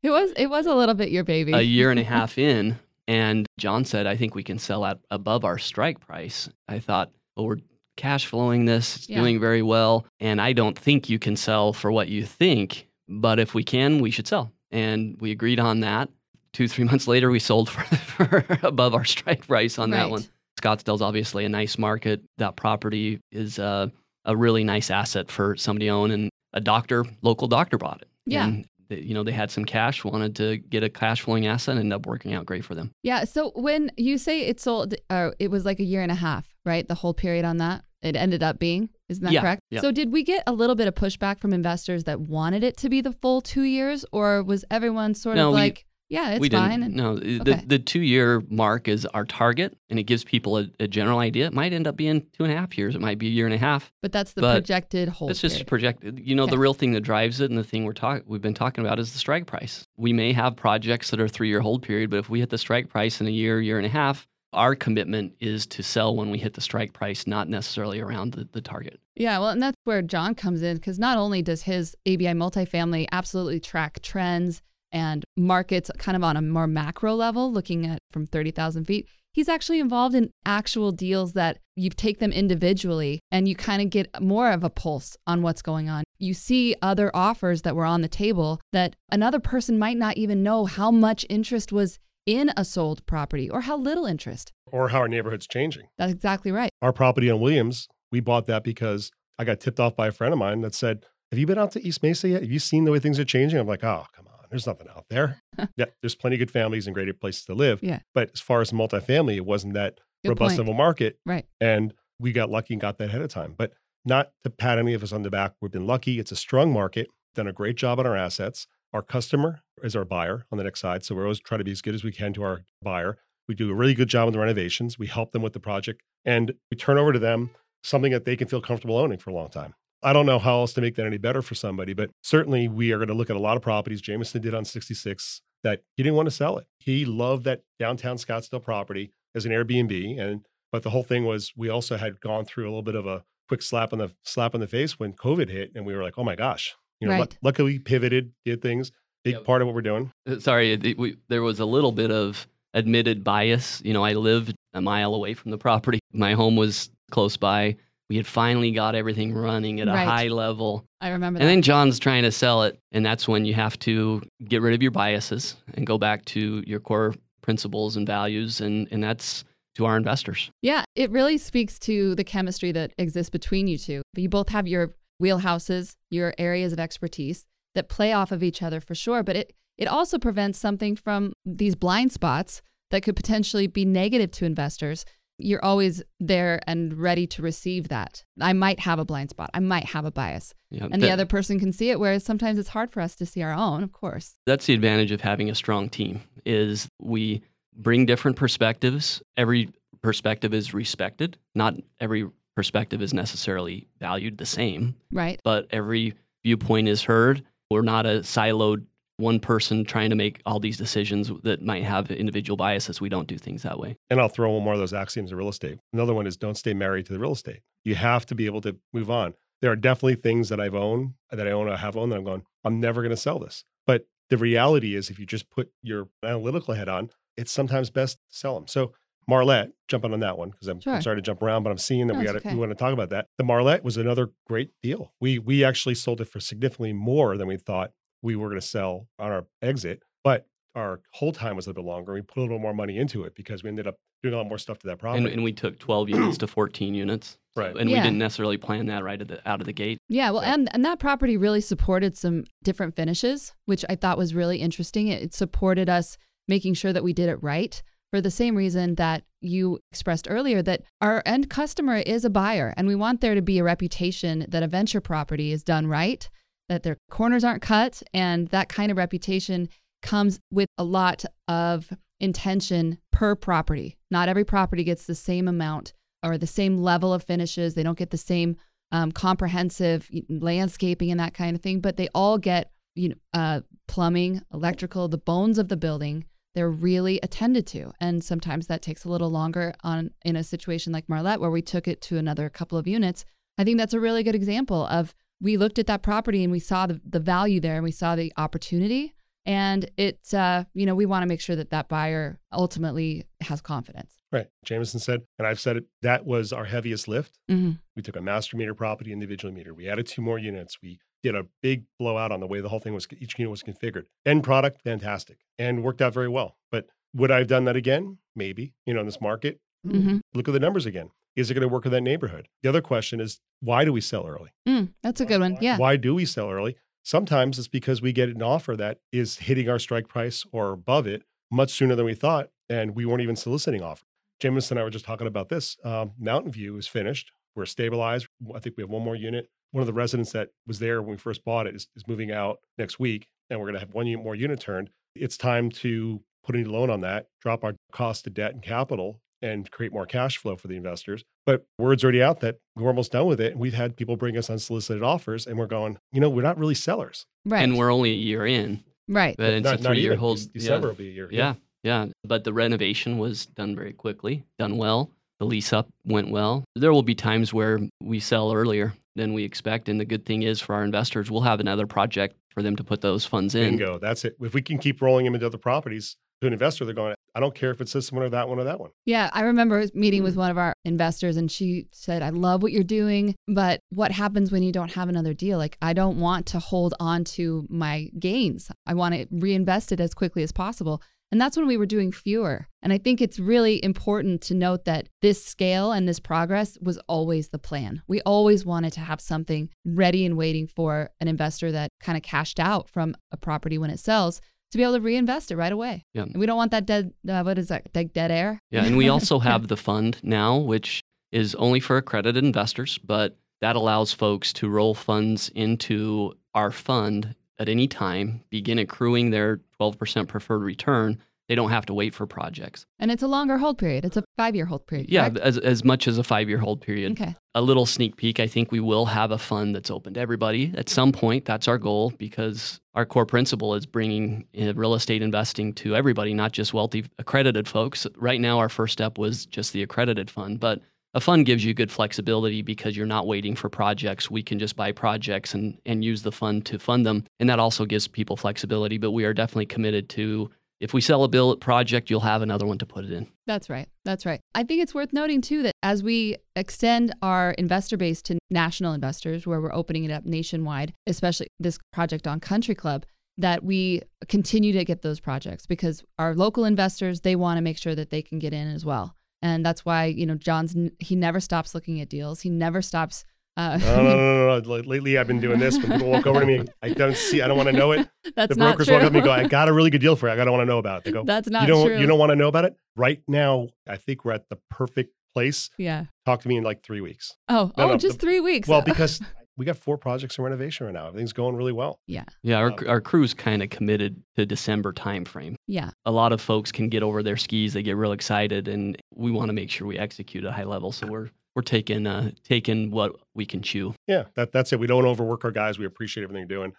it 0.03 0.10
was 0.10 0.32
it 0.36 0.48
was 0.50 0.65
a 0.65 0.74
little 0.74 0.96
bit 0.96 1.10
your 1.12 1.24
baby. 1.24 1.53
a 1.53 1.62
year 1.62 1.91
and 1.91 2.00
a 2.00 2.03
half 2.15 2.38
in, 2.39 2.79
and 3.08 3.46
John 3.60 3.86
said, 3.86 4.08
I 4.08 4.17
think 4.17 4.34
we 4.34 4.44
can 4.44 4.58
sell 4.58 4.84
at 4.86 4.98
above 5.12 5.46
our 5.46 5.58
strike 5.60 6.00
price. 6.00 6.50
I 6.67 6.79
thought, 6.79 7.12
well, 7.36 7.46
we're 7.46 7.58
cash 7.96 8.25
flowing 8.25 8.65
this, 8.65 8.96
it's 8.96 9.10
Yeah. 9.10 9.20
doing 9.22 9.39
very 9.39 9.62
well. 9.62 10.06
And 10.20 10.41
I 10.41 10.53
don't 10.53 10.77
think 10.77 11.10
you 11.10 11.20
can 11.20 11.36
sell 11.36 11.74
for 11.74 11.91
what 11.91 12.08
you 12.10 12.25
think, 12.25 12.88
but 13.08 13.39
if 13.39 13.53
we 13.53 13.63
can, 13.63 14.00
we 14.00 14.10
should 14.12 14.27
sell. 14.27 14.51
And 14.71 15.17
we 15.19 15.31
agreed 15.31 15.59
on 15.59 15.81
that. 15.81 16.09
Two, 16.53 16.67
three 16.67 16.86
months 16.86 17.07
later, 17.07 17.29
we 17.29 17.39
sold 17.39 17.69
for, 17.69 17.83
for 17.95 18.45
above 18.63 18.93
our 18.93 19.05
strike 19.05 19.47
price 19.47 19.77
on 19.77 19.91
that 19.91 20.09
one. 20.09 20.25
Scottsdale's 20.62 21.01
obviously 21.01 21.45
a 21.45 21.50
nice 21.50 21.77
market. 21.77 22.21
That 22.38 22.55
property 22.55 23.19
is 23.31 23.59
a, 23.59 23.91
a 24.25 24.36
really 24.36 24.63
nice 24.63 24.89
asset 24.89 25.29
for 25.29 25.55
somebody 25.55 25.86
to 25.86 25.91
own. 25.91 26.12
And 26.12 26.29
a 26.53 26.59
doctor, 26.62 27.05
local 27.21 27.47
doctor 27.47 27.77
bought 27.77 28.01
it. 28.01 28.07
Yeah. 28.25 28.45
And 28.47 28.65
they- 28.89 29.01
you 29.01 29.13
know, 29.13 29.21
they 29.24 29.33
had 29.33 29.51
some 29.51 29.65
cash, 29.65 30.03
wanted 30.05 30.36
to 30.38 30.57
get 30.57 30.81
a 30.81 30.89
cash 30.89 31.21
flowing 31.21 31.45
asset, 31.45 31.74
and 31.74 31.79
ended 31.81 31.93
up 31.97 32.05
working 32.05 32.33
out 32.33 32.45
great 32.45 32.63
for 32.63 32.74
them. 32.74 32.89
Yeah. 33.03 33.25
So 33.25 33.51
when 33.53 33.91
you 33.97 34.17
say 34.17 34.43
it 34.43 34.62
sold, 34.62 34.95
uh, 35.09 35.31
it 35.39 35.51
was 35.51 35.65
like 35.65 35.79
a 35.81 35.83
year 35.83 36.01
and 36.01 36.12
a 36.12 36.15
half, 36.15 36.47
right? 36.65 36.88
The 36.88 36.95
whole 36.95 37.13
period 37.13 37.43
on 37.43 37.57
that. 37.57 37.83
It 38.01 38.15
ended 38.15 38.41
up 38.43 38.59
being, 38.59 38.89
isn't 39.10 39.24
that 39.24 39.34
Yeah, 39.34 39.42
correct? 39.42 39.62
yeah. 39.70 39.82
So 39.82 39.92
did 39.92 40.12
we 40.12 40.24
get 40.24 40.44
a 40.48 40.54
little 40.54 40.76
bit 40.76 40.88
of 40.88 40.96
pushback 40.96 41.40
from 41.40 41.54
investors 41.54 42.04
that 42.06 42.20
wanted 42.22 42.64
it 42.64 42.78
to 42.78 42.90
be 42.90 43.02
the 43.02 43.12
full 43.14 43.42
two 43.42 43.64
years, 43.64 44.06
or 44.12 44.44
was 44.44 44.66
everyone 44.70 45.14
sort 45.14 45.36
No, 45.38 45.50
of 45.50 45.56
we- 45.56 45.62
like, 45.62 45.86
yeah, 46.10 46.32
it's 46.32 46.40
we 46.40 46.50
fine? 46.50 46.80
didn't. 46.80 46.96
No, 46.96 47.12
Okay. 47.18 47.38
the 47.40 47.64
the 47.68 47.80
two 47.80 48.00
year 48.02 48.42
mark 48.50 48.88
is 48.88 49.06
our 49.08 49.26
target, 49.26 49.78
and 49.90 50.00
it 50.00 50.04
gives 50.04 50.24
people 50.24 50.58
a, 50.58 50.68
a 50.80 50.88
general 50.88 51.20
idea. 51.20 51.48
It 51.48 51.54
might 51.54 51.74
end 51.74 51.86
up 51.86 51.98
being 51.98 52.22
two 52.32 52.46
and 52.46 52.54
a 52.54 52.56
half 52.56 52.78
years. 52.78 52.96
It 52.96 53.02
might 53.02 53.18
be 53.20 53.28
a 53.28 53.30
year 53.30 53.46
and 53.46 53.54
a 53.54 53.58
half. 53.58 53.92
But 54.02 54.14
that's 54.14 54.32
the 54.32 54.40
but 54.42 54.54
projected 54.54 55.10
hold. 55.10 55.32
It's 55.32 55.42
just 55.42 55.66
projected. 55.66 56.18
You 56.24 56.36
know, 56.36 56.44
Okay. 56.44 56.52
the 56.52 56.60
real 56.60 56.74
thing 56.74 56.92
that 56.94 57.02
drives 57.02 57.42
it, 57.42 57.50
and 57.50 57.58
the 57.60 57.64
thing 57.64 57.84
we're 57.84 57.92
talking, 57.92 58.24
we've 58.26 58.42
been 58.42 58.54
talking 58.54 58.86
about, 58.86 59.00
is 59.00 59.12
the 59.12 59.20
strike 59.20 59.48
price. 59.48 59.86
We 59.98 60.14
may 60.14 60.32
have 60.32 60.56
projects 60.56 61.10
that 61.12 61.20
are 61.20 61.28
three 61.28 61.50
year 61.50 61.60
hold 61.60 61.82
period, 61.84 62.10
but 62.10 62.18
if 62.20 62.30
we 62.30 62.40
hit 62.40 62.52
the 62.52 62.58
strike 62.58 62.88
price 62.88 63.20
in 63.20 63.28
a 63.28 63.32
year, 63.32 63.60
year 63.60 63.78
and 63.78 63.86
a 63.86 63.90
half, 63.90 64.26
our 64.58 64.76
commitment 64.76 65.34
is 65.40 65.66
to 65.68 65.84
sell 65.84 66.16
when 66.16 66.30
we 66.30 66.38
hit 66.38 66.56
the 66.56 66.62
strike 66.62 66.92
price, 66.92 67.28
not 67.28 67.48
necessarily 67.48 68.02
around 68.02 68.34
the, 68.34 68.48
the 68.52 68.62
target. 68.62 69.00
Yeah, 69.16 69.40
well, 69.40 69.50
and 69.50 69.62
that's 69.62 69.78
where 69.86 70.02
John 70.02 70.36
comes 70.36 70.62
in 70.62 70.78
because 70.78 71.00
not 71.00 71.18
only 71.18 71.42
does 71.42 71.64
his 71.64 71.96
ABI 72.08 72.34
multifamily 72.34 73.08
absolutely 73.12 73.60
track 73.60 74.02
trends 74.02 74.62
and 74.92 75.24
markets 75.36 75.92
kind 75.98 76.16
of 76.16 76.24
on 76.24 76.38
a 76.38 76.42
more 76.42 76.68
macro 76.68 77.14
level, 77.14 77.52
looking 77.52 77.86
at 77.86 78.00
from 78.12 78.26
30,000 78.26 78.86
feet, 78.86 79.08
he's 79.34 79.50
actually 79.50 79.80
involved 79.80 80.16
in 80.16 80.32
actual 80.46 80.92
deals 80.92 81.34
that 81.34 81.60
you 81.76 81.92
take 81.92 82.18
them 82.18 82.32
individually 82.32 83.20
and 83.32 83.48
you 83.48 83.56
kind 83.56 83.82
of 83.82 83.90
get 83.92 84.10
more 84.22 84.52
of 84.52 84.64
a 84.64 84.70
pulse 84.70 85.16
on 85.28 85.44
what's 85.44 85.62
going 85.62 85.90
on. 85.90 86.04
You 86.18 86.34
see 86.34 86.76
other 86.82 87.12
offers 87.14 87.62
that 87.62 87.76
were 87.76 87.86
on 87.86 88.02
the 88.02 88.08
table 88.08 88.60
that 88.74 88.96
another 89.12 89.40
person 89.40 89.78
might 89.78 89.98
not 89.98 90.18
even 90.18 90.42
know 90.42 90.66
how 90.66 90.90
much 90.90 91.26
interest 91.30 91.72
was 91.72 92.00
in 92.27 92.51
a 92.55 92.63
sold 92.63 93.03
property 93.07 93.50
or 93.50 93.62
how 93.62 93.75
little 93.77 94.05
interest. 94.05 94.51
Or 94.72 94.89
how 94.89 95.00
our 95.00 95.07
neighborhood's 95.07 95.48
changing. 95.48 95.88
That's 95.98 96.12
exactly 96.12 96.51
right. 96.51 96.69
Our 96.81 96.93
property 96.93 97.31
on 97.31 97.39
Williams, 97.39 97.88
we 98.12 98.19
bought 98.19 98.46
that 98.46 98.63
because 98.63 99.12
I 99.39 99.43
got 99.46 99.60
tipped 99.60 99.79
off 99.79 99.96
by 99.96 100.07
a 100.07 100.12
friend 100.12 100.34
of 100.34 100.38
mine 100.38 100.62
that 100.62 100.75
said, 100.75 101.05
Have 101.31 101.39
you 101.39 101.48
been 101.48 101.57
out 101.57 101.72
to 101.72 101.81
East 101.88 102.03
Mesa 102.03 102.27
yet? 102.29 102.41
Have 102.41 102.51
you 102.51 102.60
seen 102.60 102.86
the 102.86 102.91
way 102.91 103.00
things 103.00 103.17
are 103.17 103.25
changing? 103.25 103.57
I'm 103.57 103.65
like, 103.67 103.84
Oh, 103.84 104.05
come 104.15 104.27
on. 104.27 104.34
There's 104.50 104.67
nothing 104.67 104.88
out 104.96 105.05
there. 105.10 105.41
yeah, 105.77 105.86
there's 106.01 106.15
plenty 106.15 106.36
of 106.36 106.39
good 106.39 106.51
families 106.51 106.86
and 106.86 106.93
great 106.93 107.19
places 107.19 107.46
to 107.46 107.53
live. 107.53 107.79
Yeah. 107.81 108.00
But 108.13 108.31
as 108.34 108.41
far 108.41 108.62
as 108.62 108.72
multifamily, 108.72 109.36
it 109.38 109.46
wasn't 109.46 109.74
that 109.74 110.00
Good 110.24 110.29
robust 110.29 110.57
point. 110.57 110.67
of 110.69 110.74
a 110.74 110.77
market. 110.77 111.17
Right. 111.25 111.46
And 111.62 111.93
we 112.19 112.31
got 112.31 112.50
lucky 112.50 112.74
and 112.74 112.81
got 112.81 112.98
that 113.00 113.10
ahead 113.10 113.22
of 113.22 113.29
time. 113.29 113.55
But 113.57 113.74
not 114.05 114.31
to 114.43 114.50
pat 114.50 114.79
any 114.79 114.93
of 114.93 115.03
us 115.03 115.12
on 115.12 115.24
the 115.24 115.29
back. 115.29 115.53
We've 115.62 115.72
been 115.72 115.86
lucky. 115.86 116.17
It's 116.19 116.31
a 116.31 116.36
strong 116.38 116.72
market, 116.72 117.07
done 117.36 117.48
a 117.48 117.51
great 117.53 117.75
job 117.75 118.00
on 118.00 118.07
our 118.07 118.15
assets. 118.15 118.67
Our 118.98 119.04
customer 119.04 119.62
is 119.84 119.96
our 119.96 120.06
buyer 120.06 120.48
on 120.51 120.58
the 120.58 120.63
next 120.63 120.80
side. 120.80 121.06
So 121.06 121.13
we're 121.13 121.25
always 121.25 121.39
trying 121.39 121.60
to 121.60 121.63
be 121.63 121.72
as 121.72 121.84
good 121.84 121.94
as 121.94 122.04
we 122.04 122.12
can 122.12 122.34
to 122.34 122.42
our 122.42 122.62
buyer. 122.82 123.20
We 123.48 123.54
do 123.54 123.70
a 123.70 123.75
really 123.75 123.94
good 123.94 124.08
job 124.08 124.25
on 124.25 124.34
the 124.34 124.39
renovations. 124.39 124.98
We 124.98 125.06
help 125.06 125.34
them 125.34 125.44
with 125.44 125.54
the 125.54 125.60
project 125.60 126.01
and 126.25 126.56
we 126.72 126.77
turn 126.77 126.98
over 126.98 127.13
to 127.13 127.20
them 127.20 127.51
something 127.84 128.12
that 128.12 128.25
they 128.25 128.36
can 128.36 128.48
feel 128.48 128.60
comfortable 128.60 128.98
owning 128.98 129.20
for 129.20 129.30
a 129.30 129.34
long 129.34 129.50
time. 129.50 129.75
I 130.01 130.13
don't 130.13 130.25
know 130.25 130.39
how 130.39 130.62
else 130.62 130.74
to 130.74 130.82
make 130.82 130.96
that 130.96 131.06
any 131.06 131.20
better 131.20 131.44
for 131.44 131.54
somebody, 131.54 131.94
but 131.94 132.10
certainly 132.24 132.68
we 132.68 132.92
are 132.92 132.98
going 132.98 133.08
to 133.10 133.13
look 133.13 133.30
at 133.30 133.36
a 133.36 133.39
lot 133.39 133.56
of 133.56 133.62
properties. 133.62 134.01
Jamison 134.01 134.42
did 134.42 134.56
on 134.56 134.66
66 134.66 135.42
that 135.63 135.84
he 135.96 136.01
didn't 136.01 136.16
want 136.16 136.25
to 136.25 136.36
sell 136.36 136.58
it. 136.58 136.66
He 136.80 137.06
loved 137.06 137.44
that 137.44 137.62
downtown 137.77 138.18
Scottsdale 138.18 138.63
property 138.63 139.12
as 139.36 139.46
an 139.46 139.51
Airbnb. 139.51 140.20
And 140.20 140.44
but 140.72 140.82
the 140.82 140.89
whole 140.89 141.04
thing 141.04 141.24
was 141.24 141.54
we 141.56 141.70
also 141.70 141.98
had 141.98 142.20
gone 142.20 142.46
through 142.46 142.63
a 142.63 142.72
little 142.72 142.82
bit 142.82 142.96
of 142.96 143.06
a 143.06 143.25
quick 143.48 143.62
slap 143.62 143.93
on 143.93 144.00
the 144.00 144.10
slap 144.24 144.56
on 144.56 144.60
the 144.60 144.67
face 144.67 145.00
when 145.00 145.13
COVID 145.13 145.50
hit, 145.50 145.71
and 145.76 145.86
we 145.86 145.95
were 145.95 146.02
like, 146.02 146.17
oh 146.17 146.24
my 146.24 146.36
gosh, 146.36 146.76
you 146.99 147.07
know, 147.07 147.13
lu- 147.15 147.19
Right. 147.21 147.38
luckily 147.41 147.73
we 147.73 147.79
pivoted, 147.79 148.31
did 148.45 148.62
things. 148.62 148.91
Big 149.23 149.33
Yep. 149.36 149.43
part 149.45 149.62
of 149.62 149.67
what 149.67 149.75
we're 149.75 149.81
doing. 149.81 150.12
Uh, 150.27 150.39
Sorry, 150.39 150.71
it- 150.73 150.97
we, 150.97 151.17
there 151.27 151.41
was 151.41 151.60
a 151.60 151.65
little 151.65 151.91
bit 151.91 152.12
of 152.12 152.47
admitted 152.73 153.23
bias. 153.23 153.81
You 153.83 153.93
know, 153.93 154.03
I 154.03 154.13
lived 154.13 154.55
a 154.73 154.81
mile 154.81 155.13
away 155.15 155.33
from 155.33 155.51
the 155.51 155.57
property. 155.57 155.99
My 156.13 156.33
home 156.33 156.55
was 156.55 156.89
close 157.12 157.36
by. 157.38 157.75
We 158.10 158.15
had 158.15 158.25
finally 158.27 158.71
got 158.71 158.95
everything 158.95 159.33
running 159.33 159.81
at 159.81 159.89
a 159.89 159.91
high 159.91 160.29
level. 160.29 160.86
I 161.01 161.10
remember 161.10 161.39
And 161.41 161.49
then 161.49 161.62
John's 161.62 161.99
trying 161.99 162.23
to 162.23 162.31
sell 162.31 162.63
it. 162.63 162.79
And 162.93 163.05
that's 163.05 163.27
when 163.27 163.43
you 163.43 163.53
have 163.53 163.77
to 163.79 164.21
get 164.45 164.62
rid 164.62 164.73
of 164.73 164.81
your 164.81 164.91
biases 164.91 165.57
and 165.73 165.86
go 165.86 165.97
back 165.97 166.23
to 166.25 166.63
your 166.65 166.79
core 166.79 167.15
principles 167.41 167.97
and 167.97 168.07
values. 168.07 168.62
And, 168.62 168.88
and 168.91 169.03
that's 169.03 169.43
to 169.75 169.86
our 169.86 169.97
investors. 169.97 170.49
Yeah, 170.62 170.86
it 170.95 171.12
really 171.12 171.38
speaks 171.38 171.77
to 171.79 172.15
the 172.15 172.23
chemistry 172.23 172.71
that 172.71 172.93
exists 172.97 173.29
between 173.29 173.67
you 173.67 173.77
two. 173.77 174.01
You 174.15 174.29
both 174.29 174.49
have 174.49 174.67
your 174.67 174.95
wheelhouses, 175.21 175.95
your 176.10 176.34
areas 176.38 176.73
of 176.73 176.80
expertise 176.80 177.45
that 177.75 177.89
play 177.89 178.13
off 178.13 178.32
of 178.32 178.43
each 178.43 178.62
other 178.62 178.80
for 178.80 178.95
sure, 178.95 179.23
but 179.23 179.36
it 179.36 179.53
it 179.77 179.88
also 179.88 180.17
prevents 180.17 180.58
something 180.58 180.95
from 180.95 181.34
these 181.45 181.75
blind 181.75 182.12
spots 182.12 182.63
that 182.89 183.03
could 183.03 183.15
potentially 183.15 183.67
be 183.67 183.86
negative 183.86 184.32
to 184.32 184.45
investors. 184.45 185.06
You're 185.38 185.63
always 185.63 186.01
there 186.19 186.60
and 186.65 186.95
ready 186.97 187.27
to 187.27 187.43
receive 187.43 187.89
that. 187.89 188.23
I 188.41 188.53
might 188.53 188.80
have 188.80 188.97
a 188.97 189.06
blind 189.06 189.30
spot. 189.30 189.51
I 189.53 189.60
might 189.60 189.86
have 189.86 190.03
a 190.03 190.10
bias. 190.10 190.56
Know, 190.71 190.89
And 190.91 190.99
the 190.99 191.12
other 191.12 191.27
person 191.27 191.60
can 191.60 191.71
see 191.71 191.91
it 191.91 191.99
whereas 191.99 192.23
sometimes 192.23 192.58
it's 192.58 192.69
hard 192.69 192.91
for 192.91 193.01
us 193.01 193.15
to 193.17 193.25
see 193.27 193.43
our 193.43 193.53
own, 193.53 193.84
of 193.84 193.91
course. 193.91 194.36
that's 194.47 194.65
the 194.65 194.73
advantage 194.73 195.12
of 195.12 195.21
having 195.21 195.49
a 195.49 195.56
strong 195.56 195.89
team 195.89 196.21
is 196.43 196.89
we 196.99 197.43
bring 197.75 198.06
different 198.08 198.36
perspectives 198.36 199.21
every 199.38 199.69
perspective 200.01 200.53
is 200.53 200.73
respected 200.73 201.38
not 201.56 201.75
every 201.99 202.27
perspective 202.58 203.04
is 203.04 203.13
necessarily 203.13 203.88
valued 204.00 204.38
the 204.39 204.46
same 204.46 204.96
Right? 205.12 205.39
but 205.43 205.67
every 205.70 206.15
viewpoint 206.43 206.88
is 206.88 207.04
heard 207.04 207.43
we're 207.70 207.84
not 207.84 208.06
a 208.08 208.22
siloed 208.22 208.86
one 209.17 209.39
person 209.39 209.86
trying 209.86 210.10
to 210.10 210.15
make 210.15 210.41
all 210.46 210.60
these 210.60 210.78
decisions 210.78 211.32
that 211.43 211.62
might 211.62 211.84
have 211.84 212.10
individual 212.10 212.58
biases 212.58 213.00
we 213.00 213.10
don't 213.10 213.28
do 213.28 213.38
things 213.38 213.62
that 213.62 213.78
way 213.80 213.96
And 214.10 214.20
I'll 214.20 214.28
throw 214.28 214.50
one 214.52 214.63
more 214.63 214.74
of 214.74 214.80
those 214.80 214.93
axioms 214.93 215.32
of 215.32 215.38
real 215.38 215.50
estate. 215.50 215.78
Another 215.93 216.15
one 216.15 216.26
is 216.26 216.36
don't 216.36 216.58
stay 216.58 216.74
married 216.74 217.06
to 217.08 217.13
the 217.13 217.20
real 217.20 217.34
estate. 217.34 217.62
You 217.84 217.93
have 217.96 218.26
to 218.26 218.36
be 218.36 218.46
able 218.48 218.62
to 218.62 218.76
move 218.91 219.10
on. 219.12 219.36
There 219.62 219.72
are 219.72 219.76
definitely 219.76 220.15
things 220.15 220.50
that 220.50 220.60
I've 220.60 220.76
owned, 220.76 221.13
that 221.32 221.48
I 221.48 221.52
own, 221.52 221.70
I 221.70 221.78
have 221.78 221.96
owned, 221.98 222.12
that 222.12 222.17
I'm 222.17 222.24
going, 222.24 222.43
I'm 222.63 222.80
never 222.80 223.02
going 223.02 223.15
to 223.17 223.17
sell 223.28 223.39
this. 223.39 223.63
But 223.86 224.08
the 224.30 224.38
reality 224.38 224.96
is, 224.96 225.10
if 225.10 225.17
you 225.20 225.26
just 225.26 225.50
put 225.50 225.72
your 225.82 226.10
analytical 226.24 226.74
head 226.76 226.89
on, 226.89 227.10
it's 227.38 227.52
sometimes 227.52 227.89
best 227.89 228.17
to 228.17 228.24
sell 228.30 228.56
them. 228.56 228.67
So 228.67 228.93
Marlette, 229.28 229.72
jumping 229.88 230.13
on 230.13 230.20
that 230.22 230.38
one 230.38 230.52
because 230.52 230.68
I'm, 230.68 230.80
I'm 230.86 231.02
sorry 231.02 231.18
to 231.18 231.22
jump 231.22 231.42
around, 231.42 231.63
but 231.63 231.70
I'm 231.72 231.78
seeing 231.78 232.08
that 232.08 232.13
No, 232.13 232.20
we 232.20 232.26
got 232.26 232.32
to 232.34 232.38
okay. 232.40 232.54
we 232.54 232.60
want 232.60 232.72
to 232.72 232.76
talk 232.76 232.94
about 232.94 233.10
that. 233.10 233.28
The 233.38 233.44
Marlette 233.44 233.84
was 233.84 233.98
another 233.98 234.30
great 234.48 234.72
deal. 234.82 235.13
We 235.20 235.40
we 235.40 235.63
actually 235.63 235.96
sold 235.96 236.22
it 236.22 236.26
for 236.26 236.40
significantly 236.40 236.94
more 236.94 237.38
than 237.38 237.48
we 237.48 237.58
thought 237.58 237.92
we 238.22 238.36
were 238.36 238.48
going 238.50 238.62
to 238.62 238.66
sell 238.68 239.08
on 239.20 239.32
our 239.32 239.46
exit, 239.62 240.02
but 240.24 240.48
our 240.76 241.02
hold 241.13 241.36
time 241.36 241.56
was 241.56 241.66
a 241.66 241.70
little 241.70 241.84
bit 241.84 241.90
longer. 241.90 242.13
We 242.13 242.22
put 242.22 242.38
a 242.38 242.42
little 242.42 242.60
more 242.60 242.74
money 242.74 242.98
into 242.98 243.24
it 243.24 243.36
because 243.36 243.63
we 243.63 243.70
ended 243.70 243.88
up 243.88 243.96
doing 244.24 244.34
a 244.34 244.38
lot 244.38 244.48
more 244.48 244.58
stuff 244.58 244.80
to 244.80 244.88
that 244.88 244.98
property. 245.00 245.24
and, 245.26 245.34
and 245.34 245.44
we 245.44 245.52
took 245.54 245.78
12 245.80 246.10
units 246.10 246.38
to 246.40 246.48
14 246.48 246.94
units 246.96 247.38
So- 247.56 247.62
Right. 247.62 247.76
and 247.78 247.90
Yeah. 247.90 247.98
we 247.98 248.04
didn't 248.04 248.18
necessarily 248.20 248.58
plan 248.58 248.88
that 248.88 249.04
right 249.04 249.20
at 249.22 249.28
the, 249.28 249.48
out 249.48 249.60
of 249.60 249.66
the 249.68 249.74
gate 249.74 250.00
Yeah, 250.10 250.32
well, 250.32 250.42
Yeah. 250.44 250.54
and 250.56 250.70
and 250.74 250.86
that 250.86 251.00
property 251.00 251.38
really 251.38 251.62
supported 251.62 252.16
some 252.18 252.46
different 252.63 252.96
finishes, 252.96 253.54
which 253.66 253.84
I 253.90 253.96
thought 253.96 254.18
was 254.18 254.34
really 254.36 254.58
interesting. 254.60 255.08
It, 255.08 255.22
it 255.22 255.34
supported 255.34 255.90
us 255.90 256.18
making 256.48 256.76
sure 256.76 256.94
that 256.94 257.04
we 257.04 257.13
did 257.13 257.30
it 257.30 257.42
right 257.44 257.82
for 258.12 258.22
the 258.22 258.32
same 258.32 258.56
reason 258.56 258.96
that 258.96 259.24
you 259.41 259.80
expressed 259.91 260.28
earlier 260.30 260.62
that 260.62 260.84
our 261.02 261.22
end 261.26 261.50
customer 261.50 261.98
is 261.98 262.26
a 262.26 262.30
buyer, 262.30 262.74
and 262.78 262.88
we 262.88 262.96
want 262.96 263.22
there 263.22 263.36
to 263.36 263.41
be 263.41 263.60
a 263.60 263.63
reputation 263.63 264.46
that 264.50 264.63
a 264.63 264.67
venture 264.67 265.02
property 265.02 265.52
is 265.52 265.63
done 265.63 265.88
right, 265.88 266.30
that 266.70 266.84
their 266.84 266.98
corners 267.10 267.43
aren't 267.43 267.62
cut, 267.62 268.02
and 268.13 268.48
that 268.50 268.70
kind 268.70 268.91
of 268.91 268.98
reputation 268.98 269.70
comes 270.02 270.39
with 270.52 270.70
a 270.78 270.84
lot 270.84 271.26
of 271.48 271.91
intention 272.20 272.98
per 273.12 273.36
property. 273.36 273.98
Not 274.10 274.30
every 274.30 274.43
property 274.43 274.84
gets 274.84 275.06
the 275.06 275.15
same 275.15 275.48
amount 275.48 275.93
or 276.24 276.38
the 276.38 276.48
same 276.48 276.78
level 276.78 277.13
of 277.13 277.24
finishes. 277.24 277.74
They 277.74 277.84
don't 277.84 277.98
get 277.98 278.10
the 278.10 278.17
same 278.17 278.58
um, 278.91 279.12
comprehensive 279.12 280.10
landscaping 280.30 281.12
and 281.12 281.20
that 281.20 281.34
kind 281.34 281.56
of 281.56 281.62
thing, 281.62 281.82
but 281.82 281.98
they 281.98 282.08
all 282.15 282.38
get 282.38 282.72
you 282.96 283.10
know 283.10 283.15
uh, 283.34 283.62
plumbing, 283.88 284.41
electrical, 284.54 285.08
the 285.08 285.17
bones 285.17 285.58
of 285.58 285.67
the 285.67 285.78
building. 285.78 286.26
They're 286.58 286.72
really 286.72 287.20
attended 287.22 287.67
to, 287.67 287.91
and 288.02 288.24
sometimes 288.24 288.65
that 288.65 288.82
takes 288.82 289.06
a 289.06 289.10
little 289.10 289.30
longer. 289.30 289.76
On 289.84 290.10
in 290.26 290.36
a 290.36 290.43
situation 290.43 290.91
like 290.91 291.08
Marlette, 291.08 291.39
where 291.39 291.52
we 291.52 291.62
took 291.62 291.88
it 291.88 292.02
to 292.08 292.17
another 292.17 292.50
couple 292.50 292.80
of 292.80 292.88
units, 292.88 293.26
I 293.60 293.63
think 293.63 293.78
that's 293.78 293.93
a 293.93 294.00
really 294.00 294.24
good 294.24 294.34
example 294.34 294.88
of 294.88 295.13
we 295.39 295.56
looked 295.56 295.78
at 295.78 295.86
that 295.86 296.02
property 296.02 296.41
and 296.43 296.52
we 296.52 296.60
saw 296.60 296.88
the, 296.88 297.00
the 297.08 297.20
value 297.20 297.60
there 297.60 297.76
and 297.76 297.84
we 297.84 297.91
saw 297.91 298.15
the 298.15 298.34
opportunity 298.38 299.13
And 299.48 299.89
it, 299.96 300.34
uh, 300.34 300.65
you 300.74 300.86
know, 300.86 300.93
we 300.93 301.06
want 301.06 301.24
to 301.24 301.28
make 301.28 301.39
sure 301.39 301.56
that 301.56 301.70
that 301.70 301.88
buyer 301.88 302.38
ultimately 302.52 303.26
has 303.39 303.62
confidence. 303.62 304.12
Right. 304.30 304.48
Jamison 304.65 305.00
said, 305.00 305.22
and 305.39 305.48
I've 305.48 305.60
said 305.60 305.78
it, 305.78 305.86
that 306.02 306.26
was 306.26 306.52
our 306.52 306.65
heaviest 306.65 307.08
lift. 307.08 307.39
hmm 307.48 307.72
We 307.96 308.02
took 308.02 308.17
a 308.17 308.22
master 308.22 308.58
meter 308.58 308.74
property, 308.74 309.13
individual 309.13 309.54
meter. 309.54 309.74
We 309.74 309.88
added 309.88 310.06
two 310.06 310.22
more 310.22 310.38
units. 310.38 310.80
We 310.84 311.00
did 311.23 311.36
a 311.36 311.45
big 311.62 311.84
blowout 311.99 312.32
on 312.32 312.39
the 312.39 312.47
way 312.47 312.62
the 312.62 312.69
whole 312.69 312.80
thing 312.80 312.93
was, 312.93 313.08
each 313.19 313.38
unit 313.38 313.51
was 313.51 313.63
configured. 313.63 314.06
End 314.25 314.43
product, 314.43 314.82
fantastic, 314.82 315.39
and 315.58 315.84
worked 315.84 316.01
out 316.01 316.13
very 316.13 316.30
well. 316.30 316.58
But 316.71 316.88
would 317.13 317.32
I 317.32 317.39
have 317.39 317.47
done 317.47 317.65
that 317.65 317.75
again? 317.75 318.19
Maybe. 318.36 318.73
You 318.86 318.93
know, 318.93 318.99
in 319.01 319.06
this 319.06 319.21
market, 319.21 319.60
hmm 319.88 320.17
look 320.34 320.47
at 320.47 320.53
the 320.53 320.60
numbers 320.60 320.86
again. 320.86 321.10
Is 321.36 321.49
it 321.51 321.53
going 321.53 321.67
to 321.67 321.67
work 321.73 321.86
in 321.86 321.91
that 321.91 322.01
neighborhood? 322.01 322.47
The 322.63 322.69
other 322.69 322.82
question 322.82 323.19
is, 323.19 323.39
why 323.62 323.86
do 323.86 323.93
we 323.93 324.01
sell 324.01 324.25
early? 324.27 324.51
Mm, 324.67 324.93
that's 325.03 325.21
a 325.21 325.25
good 325.25 325.39
one. 325.39 325.58
Yeah. 325.62 325.77
Why 325.77 325.95
do 325.95 326.15
we 326.15 326.25
sell 326.25 326.49
early? 326.49 326.75
Sometimes 327.03 327.58
it's 327.58 327.67
because 327.67 328.01
we 328.01 328.12
get 328.12 328.30
an 328.30 328.41
offer 328.41 328.75
that 328.75 328.99
is 329.12 329.38
hitting 329.38 329.69
our 329.69 329.80
strike 329.80 330.08
price 330.08 330.45
or 330.51 330.71
above 330.71 331.08
it 331.08 331.23
much 331.51 331.71
sooner 331.71 331.95
than 331.95 332.06
we 332.06 332.13
thought, 332.15 332.49
and 332.69 332.95
we 332.95 333.06
weren't 333.06 333.21
even 333.21 333.36
soliciting 333.36 333.82
offers. 333.82 334.03
Jamison 334.39 334.77
and 334.77 334.82
I 334.82 334.84
were 334.84 334.89
just 334.89 335.06
talking 335.06 335.27
about 335.27 335.49
this. 335.49 335.77
Um, 335.84 336.12
Mountain 336.19 336.51
View 336.51 336.75
is 336.77 336.88
finished. 336.88 337.32
We're 337.56 337.65
stabilized. 337.65 338.27
I 338.53 338.60
think 338.60 338.77
we 338.77 338.84
have 338.84 338.89
one 338.89 339.03
more 339.03 339.15
unit. 339.15 339.49
One 339.71 339.82
of 339.82 339.88
the 339.88 339.93
residents 339.93 340.32
that 340.32 340.49
was 340.65 340.80
there 340.80 341.01
when 341.01 341.12
we 341.12 341.17
first 341.17 341.43
bought 341.43 341.67
it 341.67 341.75
is, 341.75 341.88
is 341.95 342.08
moving 342.08 342.32
out 342.32 342.60
next 342.77 342.99
week, 342.99 343.27
and 343.49 343.60
we're 343.60 343.65
going 343.65 343.75
to 343.75 343.80
have 343.80 343.93
one 343.93 344.12
more 344.15 344.36
unit 344.36 344.60
turned. 344.60 344.89
It's 345.15 345.38
time 345.38 345.69
to 345.71 346.21
put 346.43 346.56
a 346.56 346.60
new 346.60 346.71
loan 346.71 346.89
on 346.89 347.01
that, 347.01 347.27
drop 347.41 347.63
our 347.63 347.75
cost 347.91 348.27
of 348.27 348.34
debt 348.34 348.53
and 348.53 348.63
capital, 348.63 349.19
and 349.41 349.69
create 349.69 349.91
more 349.91 350.06
cash 350.06 350.38
flow 350.38 350.56
for 350.56 350.67
the 350.67 350.75
investors. 350.75 351.23
But 351.45 351.65
word's 351.77 352.03
already 352.03 352.23
out 352.23 352.39
that 352.39 352.58
we're 352.75 352.88
almost 352.88 353.12
done 353.12 353.27
with 353.27 353.39
it. 353.39 353.51
And 353.51 353.60
we've 353.60 353.73
had 353.73 353.95
people 353.95 354.15
bring 354.15 354.38
us 354.38 354.49
unsolicited 354.49 355.03
offers, 355.03 355.45
and 355.45 355.58
we're 355.58 355.67
going, 355.67 355.97
you 356.12 356.19
know, 356.19 356.30
we're 356.30 356.41
not 356.41 356.58
really 356.58 356.75
sellers. 356.75 357.25
Right. 357.45 357.63
And 357.63 357.77
we're 357.77 357.91
only 357.91 358.12
a 358.12 358.15
year 358.15 358.45
in, 358.45 358.84
right. 359.08 359.36
but 359.38 359.53
it's 359.53 359.63
not, 359.63 359.80
a 359.80 359.84
three 359.84 360.01
year 360.01 360.15
hold. 360.15 360.38
Dec- 360.38 360.49
yeah. 360.53 360.60
December 360.60 360.88
will 360.89 360.95
be 360.95 361.10
a 361.10 361.12
year. 361.12 361.30
Yeah, 361.32 361.56
yeah. 361.84 362.08
But 362.23 362.43
the 362.43 362.53
renovation 362.53 363.17
was 363.17 363.45
done 363.45 363.75
very 363.75 363.93
quickly, 363.93 364.43
done 364.58 364.77
well. 364.77 365.12
The 365.39 365.45
lease 365.45 365.71
up 365.71 365.89
went 366.04 366.32
well. 366.32 366.63
There 366.76 366.91
will 366.91 367.04
be 367.04 367.15
times 367.15 367.54
where 367.54 367.80
we 368.02 368.19
sell 368.19 368.54
earlier 368.54 368.93
than 369.15 369.34
we 369.34 369.43
expect. 369.43 369.89
And 369.89 370.00
the 370.00 370.06
good 370.06 370.26
thing 370.26 370.43
is 370.43 370.62
for 370.62 370.76
our 370.76 370.84
investors, 370.84 371.30
we'll 371.30 371.41
have 371.41 371.60
another 371.60 371.86
project 371.88 372.36
for 372.52 372.63
them 372.63 372.76
to 372.76 372.84
put 372.84 373.02
those 373.02 373.26
funds 373.26 373.54
in. 373.56 373.78
Bingo. 373.78 374.00
That's 374.00 374.26
it. 374.26 374.36
If 374.39 374.54
we 374.54 374.62
can 374.62 374.78
keep 374.78 375.02
rolling 375.02 375.26
them 375.26 375.36
into 375.36 375.45
other 375.45 375.58
properties 375.58 376.15
to 376.41 376.47
an 376.47 376.54
investor, 376.54 376.86
they're 376.86 376.93
going, 376.93 377.15
I 377.36 377.39
don't 377.39 377.54
care 377.54 377.69
if 377.69 377.82
it's 377.82 377.93
this 377.93 378.12
one 378.12 378.23
or 378.23 378.30
that 378.30 378.50
one 378.50 378.58
or 378.58 378.63
that 378.63 378.80
one. 378.80 378.91
Yeah, 379.06 379.30
I 379.32 379.41
remember 379.41 379.86
meeting 379.93 380.23
with 380.23 380.36
mm. 380.36 380.39
one 380.39 380.52
of 380.52 380.58
our 380.58 380.73
investors 380.86 381.38
and 381.38 381.52
she 381.52 381.88
said, 381.91 382.23
I 382.23 382.30
love 382.30 382.63
what 382.63 382.71
you're 382.71 382.84
doing, 382.84 383.36
but 383.47 383.80
what 383.89 384.12
happens 384.12 384.52
when 384.52 384.63
you 384.63 384.71
don't 384.71 384.93
have 384.93 385.10
another 385.10 385.36
deal? 385.36 385.60
Like, 385.60 385.78
I 385.82 385.93
don't 385.93 386.19
want 386.19 386.47
to 386.47 386.60
hold 386.60 386.95
on 387.00 387.23
to 387.26 387.67
my 387.69 388.10
gains. 388.17 388.71
I 388.88 388.95
want 388.95 389.13
to 389.13 389.28
reinvest 389.32 389.91
it 389.91 390.00
as 390.00 390.15
quickly 390.15 390.41
as 390.41 390.52
possible. 390.52 391.02
And 391.32 391.42
that's 391.42 391.58
when 391.58 391.68
we 391.68 391.78
were 391.78 391.86
doing 391.86 392.12
fewer. 392.12 392.68
And 392.82 392.94
I 392.94 392.98
think 392.98 393.22
it's 393.22 393.40
really 393.40 393.84
important 393.84 394.42
to 394.44 394.54
note 394.54 394.86
that 394.86 395.10
this 395.22 395.44
scale 395.44 395.92
and 395.92 396.08
this 396.08 396.20
progress 396.20 396.78
was 396.82 396.98
always 397.08 397.50
the 397.50 397.60
plan. 397.60 398.02
We 398.08 398.22
always 398.22 398.66
wanted 398.66 398.94
to 398.94 399.02
have 399.02 399.20
something 399.20 399.70
ready 399.86 400.26
and 400.26 400.38
waiting 400.38 400.68
for 400.68 401.10
an 401.20 401.28
investor 401.28 401.72
that 401.74 401.92
kind 402.00 402.18
of 402.18 402.24
cashed 402.24 402.60
out 402.60 402.90
from 402.90 403.16
a 403.32 403.38
property 403.38 403.78
when 403.78 403.90
it 403.90 404.00
sells 404.00 404.40
to 404.72 404.78
be 404.78 404.84
able 404.84 404.96
to 404.96 405.02
reinvest 405.02 405.52
it 405.52 405.58
right 405.58 405.72
away. 405.72 406.06
Yeah. 406.13 406.24
And 406.24 406.38
we 406.38 406.46
don't 406.46 406.58
want 406.58 406.72
that 406.72 406.86
dead, 406.86 407.13
uh, 407.28 407.44
what 407.44 407.58
is 407.58 407.68
that, 407.70 407.92
dead, 407.94 408.13
dead 408.13 408.32
air? 408.32 408.62
Yeah, 408.72 408.86
and 408.86 408.98
we 408.98 409.10
also 409.10 409.40
have 409.40 409.68
the 409.68 409.78
fund 409.78 410.18
now, 410.24 410.58
which 410.58 411.02
is 411.32 411.56
only 411.56 411.80
for 411.80 411.98
accredited 411.98 412.44
investors, 412.44 412.98
but 412.98 413.38
that 413.62 413.76
allows 413.76 414.13
folks 414.13 414.54
to 414.54 414.70
roll 414.70 414.94
funds 414.94 415.50
into 415.56 416.34
our 416.54 416.72
fund 416.72 417.36
at 417.60 417.70
any 417.70 417.88
time, 417.88 418.43
begin 418.50 418.80
accruing 418.80 419.32
their 419.32 419.62
12% 419.80 420.28
preferred 420.28 420.60
return. 420.62 421.17
They 421.48 421.56
don't 421.56 421.70
have 421.70 421.86
to 421.86 421.93
wait 421.93 422.13
for 422.13 422.28
projects. 422.28 422.86
And 423.00 423.10
it's 423.10 423.24
a 423.24 423.28
longer 423.28 423.58
hold 423.58 423.78
period. 423.78 424.04
It's 424.04 424.17
a 424.17 424.24
five 424.36 424.54
year 424.54 424.65
hold 424.65 424.86
period. 424.86 425.10
Yeah, 425.10 425.30
correct? 425.30 425.46
as, 425.46 425.58
as 425.58 425.84
much 425.84 426.06
as 426.08 426.17
a 426.17 426.24
five 426.24 426.50
year 426.50 426.58
hold 426.58 426.82
period. 426.82 427.13
Okay. 427.13 427.36
A 427.56 427.62
little 427.62 427.86
sneak 427.86 428.17
peek 428.17 428.41
I 428.41 428.48
think 428.48 428.70
we 428.70 428.82
will 428.82 429.06
have 429.06 429.32
a 429.32 429.38
fund 429.38 429.74
that's 429.74 429.89
open 429.89 430.15
to 430.15 430.20
everybody 430.20 430.74
at 430.76 430.89
some 430.89 431.13
point. 431.13 431.46
That's 431.46 431.70
our 431.70 431.78
goal 431.78 432.12
because 432.17 432.82
our 432.96 433.06
core 433.06 433.26
principle 433.26 433.76
is 433.76 433.86
bringing 433.86 434.46
real 434.54 434.93
estate 434.93 435.22
investing 435.22 435.74
to 435.76 435.96
everybody, 435.96 436.34
not 436.34 436.52
just 436.52 436.74
wealthy 436.74 437.06
accredited 437.17 437.67
folks. 437.67 438.06
Right 438.17 438.41
now, 438.41 438.60
our 438.60 438.70
first 438.70 438.91
step 438.91 439.17
was 439.17 439.46
just 439.46 439.72
the 439.72 439.84
accredited 439.84 440.30
fund, 440.30 440.60
but 440.60 440.82
a 441.17 441.19
fund 441.19 441.47
gives 441.47 441.65
you 441.65 441.73
good 441.73 441.91
flexibility 441.91 442.62
because 442.62 442.95
you're 442.95 443.08
not 443.08 443.25
waiting 443.25 443.56
for 443.56 443.69
projects. 443.69 444.30
We 444.30 444.43
can 444.43 444.60
just 444.60 444.75
buy 444.75 444.91
projects 444.91 445.56
and, 445.56 445.80
and 445.84 446.06
use 446.06 446.21
the 446.21 446.32
fund 446.32 446.63
to 446.67 446.77
fund 446.77 447.08
them. 447.08 447.25
And 447.39 447.49
that 447.49 447.58
also 447.58 447.86
gives 447.86 448.08
people 448.08 448.38
flexibility. 448.38 448.99
But 448.99 449.12
we 449.12 449.25
are 449.25 449.34
definitely 449.34 449.65
committed 449.65 450.10
to 450.10 450.51
if 450.80 450.93
we 450.93 451.01
sell 451.01 451.23
a 451.23 451.27
bill 451.27 451.58
project, 451.58 452.12
you'll 452.12 452.19
have 452.19 452.43
another 452.43 452.67
one 452.67 452.77
to 452.77 452.86
put 452.86 453.03
it 453.03 453.12
in. 453.12 453.27
That's 453.47 453.67
right. 453.67 453.89
That's 454.06 454.27
right. 454.27 454.39
I 454.53 454.62
think 454.62 454.84
it's 454.84 454.93
worth 454.93 455.12
noting 455.12 455.41
too 455.41 455.63
that 455.63 455.71
as 455.82 456.03
we 456.03 456.38
extend 456.56 457.15
our 457.23 457.49
investor 457.53 457.97
base 457.97 458.21
to 458.21 458.38
national 458.51 458.93
investors, 458.93 459.47
where 459.47 459.60
we're 459.60 459.73
opening 459.73 460.03
it 460.03 460.12
up 460.12 460.23
nationwide, 460.23 460.93
especially 461.08 461.47
this 461.60 461.80
project 461.91 462.27
on 462.27 462.39
Country 462.39 462.75
Club, 462.75 463.08
that 463.39 463.63
we 463.63 464.03
continue 464.27 464.71
to 464.73 464.86
get 464.86 465.01
those 465.01 465.19
projects 465.19 465.65
because 465.65 466.03
our 466.19 466.36
local 466.36 466.63
investors 466.63 467.21
they 467.21 467.36
want 467.36 467.58
to 467.58 467.63
make 467.63 467.80
sure 467.80 467.95
that 467.95 468.12
they 468.12 468.21
can 468.21 468.38
get 468.38 468.53
in 468.53 468.67
as 468.67 468.86
well, 468.86 469.15
and 469.41 469.65
that's 469.65 469.86
why 469.86 470.06
you 470.06 470.26
know 470.26 470.36
John's 470.36 470.76
he 471.00 471.15
never 471.15 471.39
stops 471.39 471.73
looking 471.76 472.02
at 472.02 472.10
deals. 472.10 472.41
He 472.41 472.50
never 472.50 472.82
stops. 472.82 473.26
Uh, 473.56 473.78
No, 473.82 473.95
no, 474.04 474.04
no, 474.04 474.15
no, 474.60 474.60
no. 474.60 474.80
Lately, 474.88 475.17
I've 475.17 475.26
been 475.28 475.41
doing 475.41 475.60
this. 475.60 475.78
When 475.80 475.91
people 475.93 476.10
walk 476.12 476.28
over 476.28 476.41
to 476.41 476.45
me, 476.45 476.63
I 476.84 476.89
don't 476.89 477.17
see, 477.17 477.41
I 477.41 477.47
don't 477.47 477.58
want 477.58 477.67
to 477.69 477.73
know 477.73 477.91
it. 477.91 478.08
that's 478.36 478.54
the 478.54 478.60
not 478.60 478.69
brokers 478.76 478.86
true. 478.88 478.95
walk 478.97 479.04
up 479.04 479.08
to 479.10 479.13
me 479.13 479.19
and 479.19 479.26
go, 479.26 479.32
I 479.32 479.47
got 479.47 479.67
a 479.67 479.73
really 479.73 479.89
good 479.89 480.02
deal 480.02 480.15
for 480.15 480.28
you. 480.28 480.34
I 480.34 480.36
don't 480.36 480.52
want 480.52 480.62
to 480.62 480.65
know 480.71 480.78
about 480.78 481.00
it. 481.00 481.04
They 481.06 481.12
go, 481.12 481.23
that's 481.23 481.50
not 481.50 481.63
you 481.63 481.67
don't, 481.69 481.88
true. 481.88 481.97
you 482.00 482.06
don't 482.06 482.19
want 482.19 482.30
to 482.30 482.36
know 482.36 482.50
about 482.50 482.65
it? 482.65 482.76
Right 482.95 483.21
now, 483.28 483.69
I 483.88 483.97
think 483.97 484.23
we're 484.26 484.34
at 484.34 484.47
the 484.50 484.60
perfect 484.69 485.12
place. 485.34 485.71
yeah. 485.80 486.06
Talk 486.26 486.41
to 486.41 486.47
me 486.47 486.58
in 486.58 486.63
like 486.63 486.84
three 486.84 487.02
weeks. 487.02 487.36
Oh, 487.50 487.71
No, 487.78 487.86
oh, 487.86 487.88
no, 487.93 487.97
just 487.97 488.19
the- 488.19 488.28
three 488.28 488.39
weeks. 488.39 488.67
Well, 488.67 488.82
because 488.84 489.21
we 489.58 489.65
got 489.65 489.78
four 489.78 489.98
projects 489.98 490.38
in 490.38 490.43
renovation 490.43 490.86
right 490.86 490.93
now. 490.93 491.08
Everything's 491.08 491.34
going 491.34 491.56
really 491.56 491.72
well. 491.72 492.00
yeah, 492.08 492.24
Yeah, 492.43 492.58
our, 492.58 492.72
Um, 492.72 492.88
our 492.88 493.02
crew's 493.02 493.34
kind 493.34 493.63
of 493.63 493.70
committed 493.70 494.22
to 494.36 494.46
December 494.46 494.93
timeframe. 494.93 495.56
yeah. 495.67 495.89
a 496.06 496.12
lot 496.12 496.32
of 496.32 496.39
folks 496.39 496.72
can 496.72 496.89
get 496.89 497.04
over 497.04 497.24
their 497.24 497.38
skis. 497.38 497.74
They 497.74 497.84
get 497.84 497.98
real 497.98 498.12
excited, 498.12 498.67
and 498.67 498.98
we 499.15 499.32
want 499.32 499.50
to 499.50 499.54
make 499.54 499.70
sure 499.72 499.88
we 499.88 499.98
execute 499.98 500.46
at 500.46 500.50
a 500.50 500.54
high 500.54 500.63
level. 500.63 500.91
So 500.91 501.08
we're 501.08 501.30
we're 501.56 501.63
taking 501.63 502.06
uh, 502.06 502.32
taking 502.43 502.91
what 502.91 503.15
we 503.34 503.46
can 503.46 503.63
chew. 503.63 503.96
Yeah, 504.06 504.26
that, 504.36 504.52
that's 504.52 504.72
it. 504.74 504.80
We 504.80 504.86
don't 504.86 505.06
overwork 505.06 505.43
our 505.43 505.52
guys. 505.52 505.80
We 505.80 505.86
appreciate 505.86 506.24
everything 506.24 506.48
they're 506.48 506.58
doing. 506.58 506.74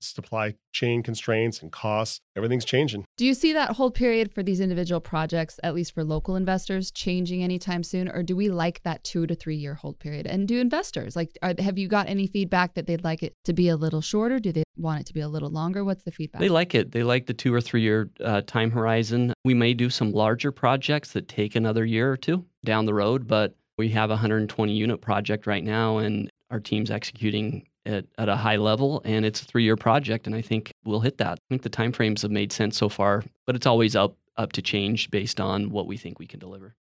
Plus, 0.00 0.14
supply 0.14 0.54
chain 0.72 1.02
constraints 1.02 1.62
and 1.62 1.70
costs, 1.72 2.20
everything's 2.36 2.64
changing. 2.64 3.04
Do 3.16 3.26
you 3.26 3.34
see 3.34 3.52
that 3.52 3.72
hold 3.72 3.94
period 3.94 4.32
for 4.32 4.42
these 4.42 4.60
individual 4.60 5.00
projects, 5.00 5.60
at 5.62 5.74
least 5.74 5.92
for 5.92 6.04
local 6.04 6.36
investors, 6.36 6.90
changing 6.90 7.42
anytime 7.42 7.82
soon, 7.82 8.08
or 8.08 8.22
do 8.22 8.34
we 8.36 8.48
like 8.48 8.82
that 8.82 9.04
two 9.04 9.26
to 9.26 9.34
three 9.34 9.56
year 9.56 9.74
hold 9.74 9.98
period? 9.98 10.26
And 10.26 10.48
do 10.48 10.58
investors 10.58 11.16
like? 11.16 11.36
Are, 11.42 11.54
have 11.58 11.78
you 11.78 11.88
got 11.88 12.08
any 12.08 12.26
feedback 12.26 12.74
that 12.74 12.86
they'd 12.86 13.04
like 13.04 13.22
it 13.22 13.34
to 13.44 13.52
be 13.52 13.68
a 13.68 13.76
little 13.76 14.00
shorter? 14.00 14.38
Do 14.38 14.52
they 14.52 14.64
want 14.76 15.00
it 15.00 15.06
to 15.06 15.14
be 15.14 15.20
a 15.20 15.28
little 15.28 15.50
longer? 15.50 15.84
What's 15.84 16.04
the 16.04 16.12
feedback? 16.12 16.40
They 16.40 16.48
like 16.48 16.74
it. 16.74 16.92
They 16.92 17.02
like 17.02 17.26
the 17.26 17.34
two 17.34 17.52
or 17.52 17.60
three 17.60 17.82
year 17.82 18.10
uh, 18.24 18.42
time 18.42 18.70
horizon. 18.70 19.32
We 19.44 19.54
may 19.54 19.74
do 19.74 19.90
some 19.90 20.12
larger 20.12 20.52
projects 20.52 21.12
that 21.12 21.28
take 21.28 21.54
another 21.54 21.84
year 21.84 22.10
or 22.10 22.16
two 22.16 22.44
down 22.64 22.86
the 22.86 22.94
road, 22.94 23.26
but 23.26 23.56
we 23.76 23.90
have 23.90 24.10
a 24.10 24.14
120 24.14 24.72
unit 24.72 25.00
project 25.00 25.46
right 25.46 25.64
now, 25.64 25.98
and 25.98 26.30
our 26.50 26.60
team's 26.60 26.90
executing 26.90 27.66
at, 27.86 28.04
at 28.18 28.28
a 28.28 28.36
high 28.36 28.56
level, 28.56 29.02
and 29.04 29.24
it's 29.24 29.42
a 29.42 29.44
three 29.44 29.64
year 29.64 29.76
project, 29.76 30.26
and 30.26 30.36
I 30.36 30.42
think 30.42 30.72
we'll 30.84 31.00
hit 31.00 31.18
that. 31.18 31.38
I 31.38 31.42
think 31.48 31.62
the 31.62 31.70
timeframes 31.70 32.22
have 32.22 32.30
made 32.30 32.52
sense 32.52 32.76
so 32.76 32.88
far, 32.88 33.22
but 33.46 33.56
it's 33.56 33.66
always 33.66 33.96
up 33.96 34.16
up 34.36 34.52
to 34.52 34.62
change 34.62 35.10
based 35.10 35.40
on 35.40 35.70
what 35.70 35.86
we 35.86 35.96
think 35.96 36.18
we 36.18 36.26
can 36.26 36.40
deliver. 36.40 36.74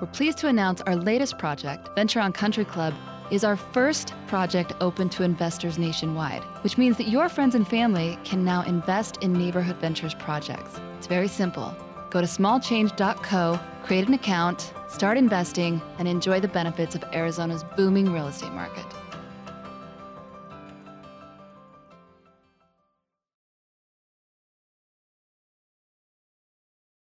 We're 0.00 0.08
pleased 0.12 0.38
to 0.38 0.48
announce 0.48 0.80
our 0.82 0.96
latest 0.96 1.38
project, 1.38 1.88
Venture 1.94 2.20
on 2.20 2.32
Country 2.32 2.64
Club, 2.64 2.94
is 3.30 3.44
our 3.44 3.56
first 3.56 4.14
project 4.26 4.72
open 4.80 5.08
to 5.10 5.22
investors 5.22 5.78
nationwide, 5.78 6.42
which 6.62 6.78
means 6.78 6.96
that 6.96 7.08
your 7.08 7.28
friends 7.28 7.54
and 7.54 7.66
family 7.66 8.18
can 8.24 8.44
now 8.44 8.62
invest 8.62 9.18
in 9.18 9.32
neighborhood 9.32 9.76
ventures 9.76 10.14
projects. 10.14 10.80
It's 10.96 11.06
very 11.06 11.28
simple. 11.28 11.76
Go 12.10 12.20
to 12.20 12.26
smallchange.co, 12.26 13.60
create 13.82 14.08
an 14.08 14.14
account, 14.14 14.72
start 14.88 15.18
investing, 15.18 15.80
and 15.98 16.08
enjoy 16.08 16.40
the 16.40 16.48
benefits 16.48 16.94
of 16.94 17.04
Arizona's 17.12 17.64
booming 17.76 18.12
real 18.12 18.28
estate 18.28 18.52
market. 18.52 18.86